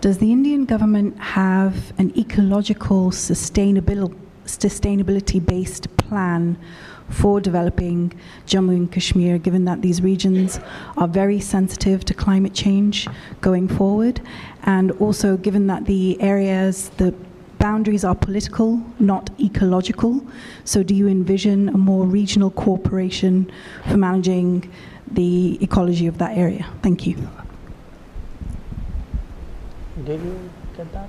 [0.00, 4.16] Does the Indian government have an ecological sustainability
[5.40, 6.58] based plan
[7.08, 8.12] for developing
[8.46, 10.60] Jammu and Kashmir, given that these regions
[10.96, 13.08] are very sensitive to climate change
[13.40, 14.20] going forward?
[14.64, 17.14] And also, given that the areas, the
[17.58, 20.24] boundaries are political, not ecological.
[20.64, 23.50] So, do you envision a more regional cooperation
[23.88, 24.70] for managing
[25.10, 26.66] the ecology of that area?
[26.82, 27.16] Thank you.
[30.04, 31.08] Did you get that?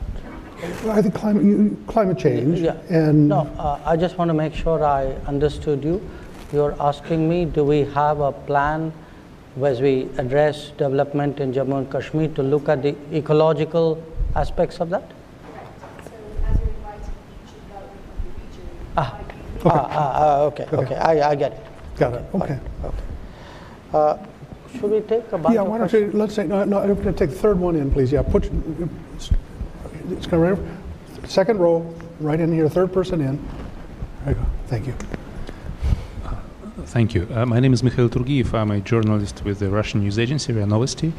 [0.64, 2.59] I think climate, you, climate change.
[2.59, 2.78] Yeah.
[2.89, 6.01] And no, uh, I just want to make sure I understood you.
[6.53, 8.93] You're asking me, do we have a plan
[9.61, 14.01] as we address development in Jammu and Kashmir to look at the ecological
[14.36, 15.11] aspects of that?
[18.95, 19.36] Ah, okay.
[19.66, 20.95] Ah, ah, okay, okay, okay.
[20.95, 21.66] I, I get it.
[21.97, 22.26] Got it.
[22.34, 22.59] Okay.
[22.84, 22.97] okay.
[23.93, 24.18] Uh,
[24.72, 27.03] should we take a bunch Yeah, why don't you, let's say, no, no, I'm going
[27.05, 28.11] to take the third one in, please.
[28.11, 28.49] Yeah, put,
[30.12, 30.28] it's
[31.32, 33.38] second row, right in here, third person in.
[34.26, 34.45] There you go.
[34.68, 34.93] Thank you.
[36.86, 37.28] Thank you.
[37.34, 38.54] Uh, my name is Mikhail Turgiev.
[38.54, 41.12] I'm a journalist with the Russian news agency RIA Novosti.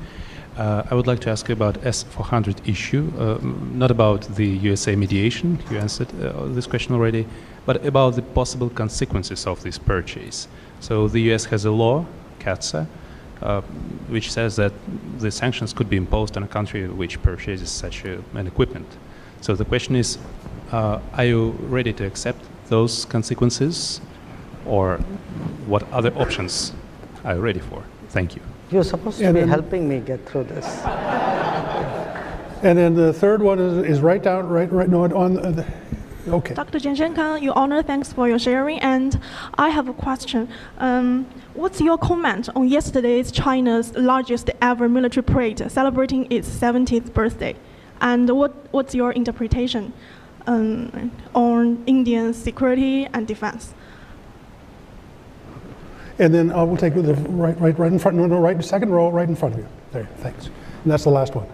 [0.56, 3.38] Uh, I would like to ask about S-400 issue, uh,
[3.72, 7.26] not about the USA mediation, you answered uh, this question already,
[7.66, 10.46] but about the possible consequences of this purchase.
[10.78, 12.06] So the US has a law,
[12.38, 12.86] CAATSA,
[13.42, 13.60] uh,
[14.08, 14.72] which says that
[15.18, 18.86] the sanctions could be imposed on a country which purchases such a, an equipment.
[19.40, 20.18] So the question is,
[20.72, 24.00] uh, are you ready to accept those consequences,
[24.66, 24.98] or
[25.66, 26.72] what other options
[27.24, 27.84] are you ready for?
[28.08, 28.42] Thank you.
[28.70, 30.66] You're supposed to and be then, helping me get through this.
[32.62, 35.66] And then the third one is, is right down, right, right, no, on the,
[36.28, 36.54] okay.
[36.54, 36.78] Dr.
[36.78, 38.78] Jaishankar Your Honor, thanks for your sharing.
[38.80, 39.20] And
[39.54, 40.48] I have a question.
[40.78, 47.56] Um, what's your comment on yesterday's China's largest ever military parade celebrating its 70th birthday?
[48.00, 49.92] And what, what's your interpretation
[50.46, 53.74] um, on Indian security and defense?
[56.18, 58.16] And then uh, we'll take the right, right, right in front.
[58.16, 59.68] No, no, right, second row, right in front of you.
[59.90, 60.46] There, thanks.
[60.46, 61.48] And that's the last one.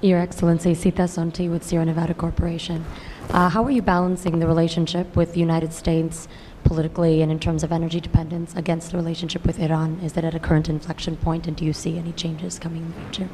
[0.00, 2.84] Your Excellency, Sita Sonti with Sierra Nevada Corporation.
[3.30, 6.28] Uh, how are you balancing the relationship with the United States
[6.62, 9.98] politically and in terms of energy dependence against the relationship with Iran?
[10.02, 12.92] Is that at a current inflection point, and do you see any changes coming in
[12.92, 13.28] the future?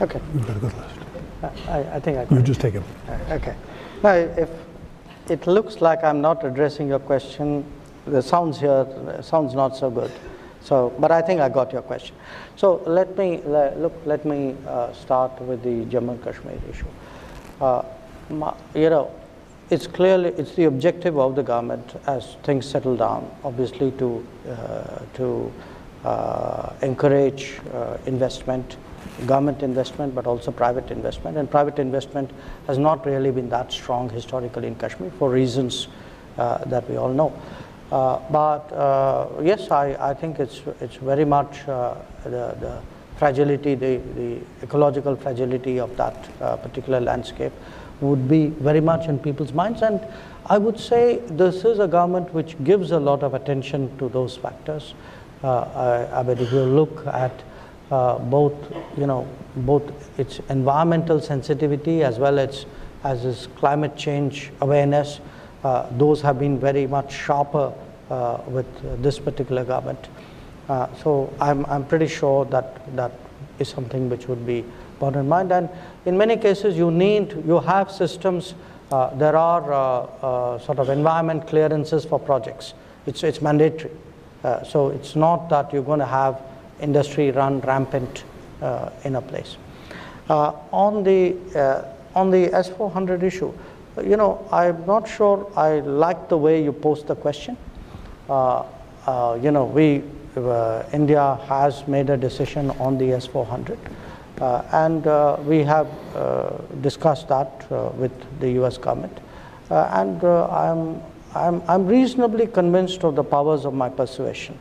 [0.00, 0.20] Okay.
[0.34, 1.68] You've got a good list.
[1.68, 2.42] I, I think I got You it.
[2.42, 2.82] just take it.
[3.30, 3.54] Okay.
[4.02, 4.50] Now, if
[5.28, 7.64] it looks like I'm not addressing your question,
[8.06, 10.10] the sounds here uh, sounds not so good.
[10.60, 12.14] So, but I think I got your question.
[12.56, 13.94] So let me le- look.
[14.04, 16.86] Let me uh, start with the Jammu and Kashmir issue.
[17.60, 17.82] Uh,
[18.30, 19.10] ma- you know,
[19.70, 24.98] it's clearly it's the objective of the government as things settle down, obviously to uh,
[25.14, 25.52] to
[26.04, 28.76] uh, encourage uh, investment,
[29.26, 31.36] government investment, but also private investment.
[31.36, 32.30] And private investment
[32.66, 35.88] has not really been that strong historically in Kashmir for reasons
[36.36, 37.32] uh, that we all know.
[37.90, 42.82] Uh, but uh, yes, I, I think it's it's very much uh, the, the
[43.16, 46.16] fragility, the, the ecological fragility of that
[46.62, 47.52] particular landscape
[48.00, 49.82] would be very much in people's minds.
[49.82, 50.00] And
[50.46, 54.36] I would say this is a government which gives a lot of attention to those
[54.36, 54.94] factors.
[55.42, 57.32] Uh, I, I mean, if you look at
[57.90, 58.54] uh, both,
[58.96, 59.26] you know,
[59.56, 62.66] both its environmental sensitivity as well as
[63.04, 65.20] as its climate change awareness,
[65.62, 67.72] those have been very much sharper
[68.10, 70.08] uh, with uh, this particular government.
[70.68, 73.12] Uh, so I'm, I'm pretty sure that that
[73.58, 74.64] is something which would be
[74.98, 75.52] borne in mind.
[75.52, 75.68] And
[76.04, 78.54] in many cases, you need, you have systems,
[78.90, 79.78] uh, there are uh,
[80.26, 82.74] uh, sort of environment clearances for projects.
[83.06, 83.92] It's, it's mandatory.
[84.44, 86.40] Uh, so it's not that you're going to have
[86.80, 88.24] industry run rampant
[88.62, 89.56] uh, in a place.
[90.28, 91.82] Uh, on the uh,
[92.14, 93.52] on the S400 issue,
[94.04, 97.56] you know, I'm not sure I like the way you posed the question.
[98.28, 98.64] Uh,
[99.06, 100.02] uh, you know, we
[100.36, 103.78] uh, India has made a decision on the S400,
[104.40, 106.50] uh, and uh, we have uh,
[106.82, 108.78] discussed that with the U.S.
[108.78, 109.18] government,
[109.70, 111.02] and I'm,
[111.34, 114.58] I'm I'm reasonably convinced of the powers of my persuasion.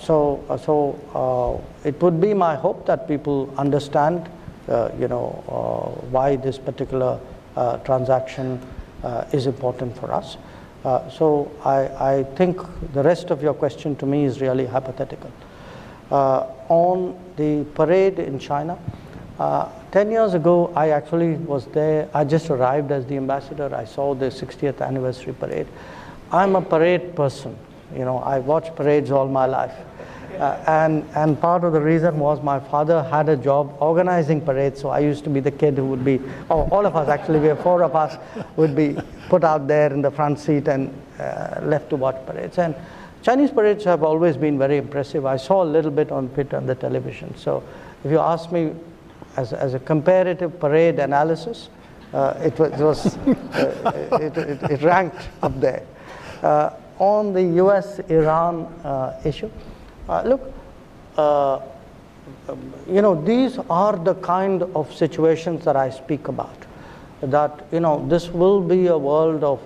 [0.00, 4.28] So, so it would be my hope that people understand,
[4.98, 7.20] you know, why this particular
[7.84, 8.60] transaction
[9.02, 10.36] uh, is important for us.
[10.84, 12.60] Uh, so, I, I think
[12.92, 15.30] the rest of your question to me is really hypothetical.
[16.10, 18.78] Uh, on the parade in China,
[19.38, 22.08] uh, 10 years ago, I actually was there.
[22.14, 23.74] I just arrived as the ambassador.
[23.74, 25.66] I saw the 60th anniversary parade.
[26.32, 27.56] I'm a parade person.
[27.94, 29.74] You know, I watch parades all my life.
[30.38, 34.80] Uh, and, and part of the reason was my father had a job organizing parades,
[34.80, 37.40] so I used to be the kid who would be, oh, all of us actually,
[37.40, 38.16] we have four of us,
[38.56, 38.96] would be
[39.28, 42.56] put out there in the front seat and uh, left to watch parades.
[42.58, 42.76] And
[43.22, 45.26] Chinese parades have always been very impressive.
[45.26, 47.36] I saw a little bit on it on the television.
[47.36, 47.64] So
[48.04, 48.74] if you ask me
[49.36, 51.68] as, as a comparative parade analysis,
[52.12, 55.84] uh, it was, it, was uh, it, it, it ranked up there.
[56.42, 59.50] Uh, on the US-Iran uh, issue,
[60.08, 60.52] uh, look,
[61.16, 61.60] uh,
[62.48, 66.56] um, you know, these are the kind of situations that I speak about.
[67.20, 69.60] That, you know, this will be a world of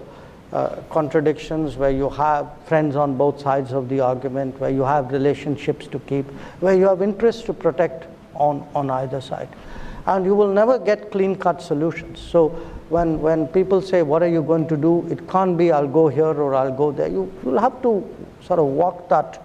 [0.53, 5.13] uh, contradictions where you have friends on both sides of the argument, where you have
[5.13, 6.27] relationships to keep,
[6.61, 9.49] where you have interests to protect on, on either side.
[10.07, 12.19] And you will never get clean cut solutions.
[12.19, 12.49] So
[12.89, 15.07] when, when people say, What are you going to do?
[15.09, 17.09] it can't be, I'll go here or I'll go there.
[17.09, 18.05] You, you'll have to
[18.43, 19.41] sort of walk that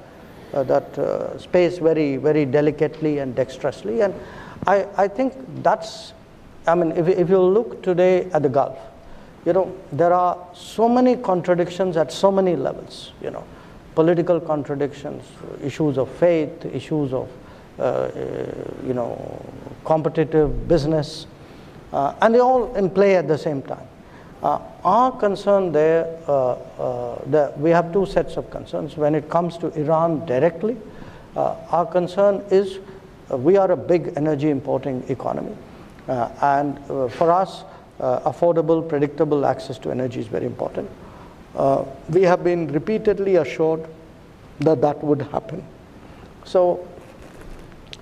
[0.52, 4.02] that uh, space very, very delicately and dexterously.
[4.02, 4.14] And
[4.66, 5.34] I, I think
[5.64, 6.14] that's,
[6.66, 8.78] I mean, if, if you look today at the Gulf,
[9.46, 13.44] you know, there are so many contradictions at so many levels, you know,
[13.96, 15.24] political contradictions,
[15.64, 17.30] issues of faith, issues of,
[17.80, 18.12] uh, uh,
[18.86, 19.42] you know,
[19.86, 21.28] competitive business,
[21.94, 23.88] uh, and they're all in play at the same time.
[24.44, 28.96] Uh, our concern there, uh, uh, the, we have two sets of concerns.
[28.96, 30.78] When it comes to Iran directly,
[31.36, 32.80] uh, our concern is
[33.30, 35.56] uh, we are a big energy importing economy.
[36.08, 37.64] Uh, and uh, for us,
[38.00, 40.90] affordable, predictable access to energy is very important.
[42.10, 43.88] We have been repeatedly assured
[44.60, 45.64] that that would happen.
[46.46, 46.88] So,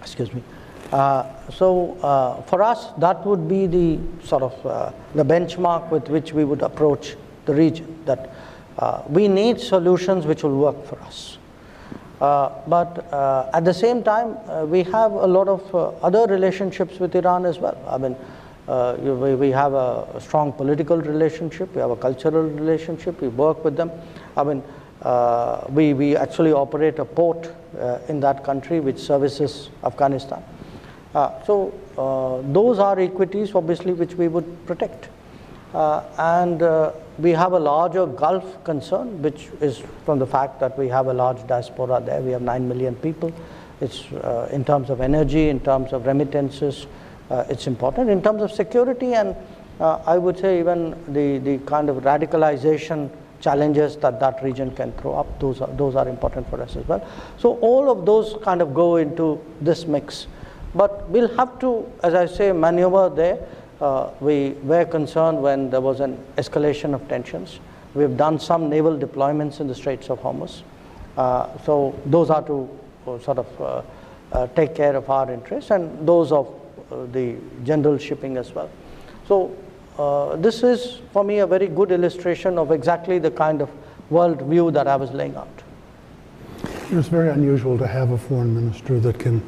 [0.02, 0.44] excuse me.
[0.92, 6.08] Uh, so uh, for us, that would be the sort of uh, the benchmark with
[6.10, 7.16] which we would approach
[7.46, 8.04] the region.
[8.06, 8.34] That
[8.78, 11.38] uh, we need solutions which will work for us.
[12.22, 14.38] Uh, but uh, at the same time,
[14.70, 17.78] we have a lot of other relationships with Iran as well.
[17.90, 18.16] I mean,
[19.20, 23.64] we, we have a, a strong political relationship, we have a cultural relationship, we work
[23.66, 23.92] with them.
[24.38, 24.64] I mean,
[25.02, 30.44] uh, we, we actually operate a port uh, in that country which services Afghanistan.
[31.16, 31.74] Uh, so
[32.54, 35.10] those are equities, obviously, which we would protect.
[35.74, 36.62] and
[37.18, 41.14] we have a larger Gulf concern, which is from the fact that we have a
[41.14, 42.22] large diaspora there.
[42.22, 43.32] We have 9 million people.
[43.82, 46.88] It's uh, in terms of energy, in terms of remittances,
[47.30, 48.10] uh, it's important.
[48.10, 49.36] In terms of security, and
[49.80, 53.10] uh, I would say even the, the kind of radicalization
[53.42, 56.88] challenges that that region can throw up, those are, those are important for us as
[56.88, 57.06] well.
[57.38, 60.28] So all of those kind of go into this mix.
[60.76, 63.40] But we'll have to, as I say, maneuver there.
[63.82, 67.60] Uh, we were concerned when there was an escalation of tensions.
[67.94, 70.64] We've done some naval deployments in the Straits of Hormuz.
[71.18, 72.70] Uh, so those are to
[73.08, 73.82] uh, sort of uh,
[74.34, 76.54] uh, take care of our interests and those of
[77.14, 78.70] the general shipping as well.
[79.28, 79.56] So
[79.98, 83.70] uh, this is, for me, a very good illustration of exactly the kind of
[84.10, 85.64] world view that I was laying out.
[86.92, 89.42] It's very unusual to have a foreign minister that can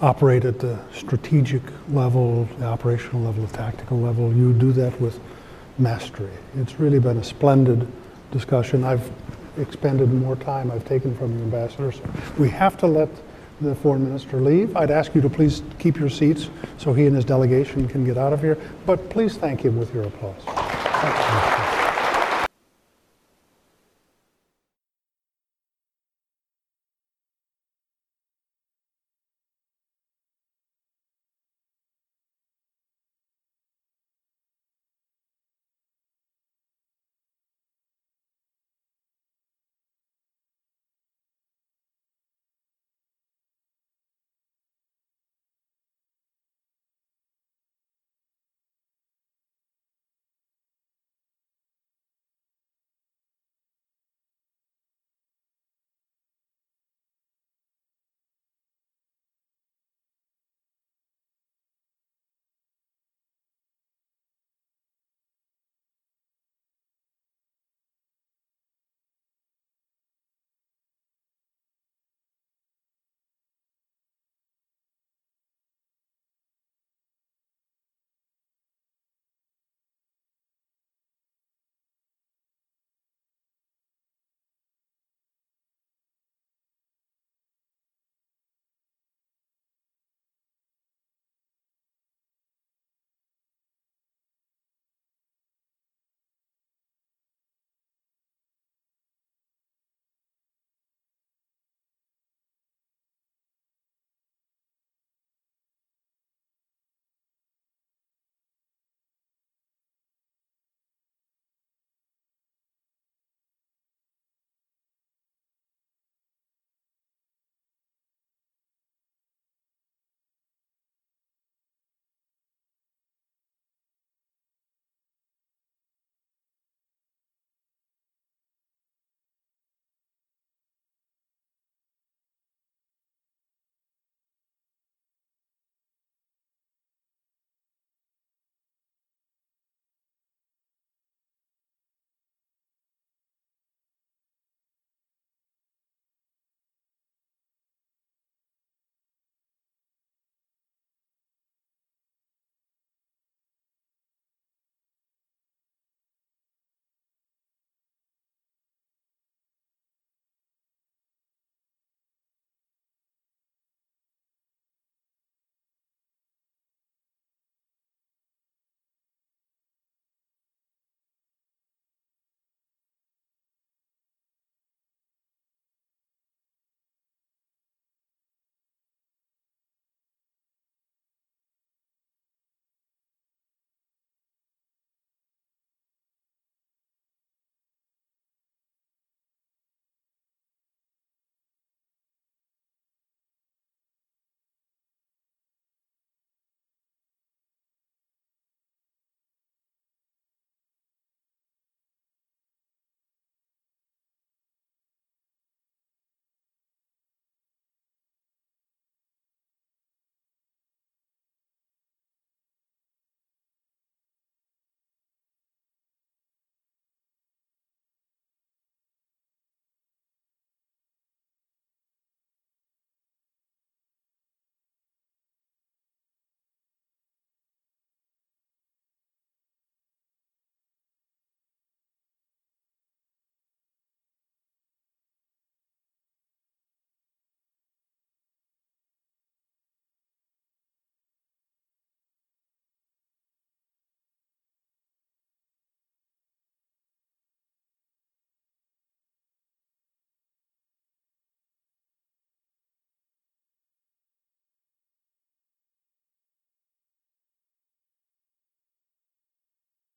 [0.00, 4.32] operate at the strategic level, the operational level, the tactical level.
[4.32, 5.18] You do that with
[5.78, 6.30] mastery.
[6.56, 7.86] It's really been a splendid
[8.30, 8.84] discussion.
[8.84, 9.10] I've
[9.58, 11.92] expended more time I've taken from you, Ambassador.
[11.92, 12.02] So
[12.38, 13.08] we have to let
[13.60, 14.76] the foreign minister leave.
[14.76, 18.18] I'd ask you to please keep your seats so he and his delegation can get
[18.18, 18.58] out of here.
[18.84, 21.53] But please thank him with your applause.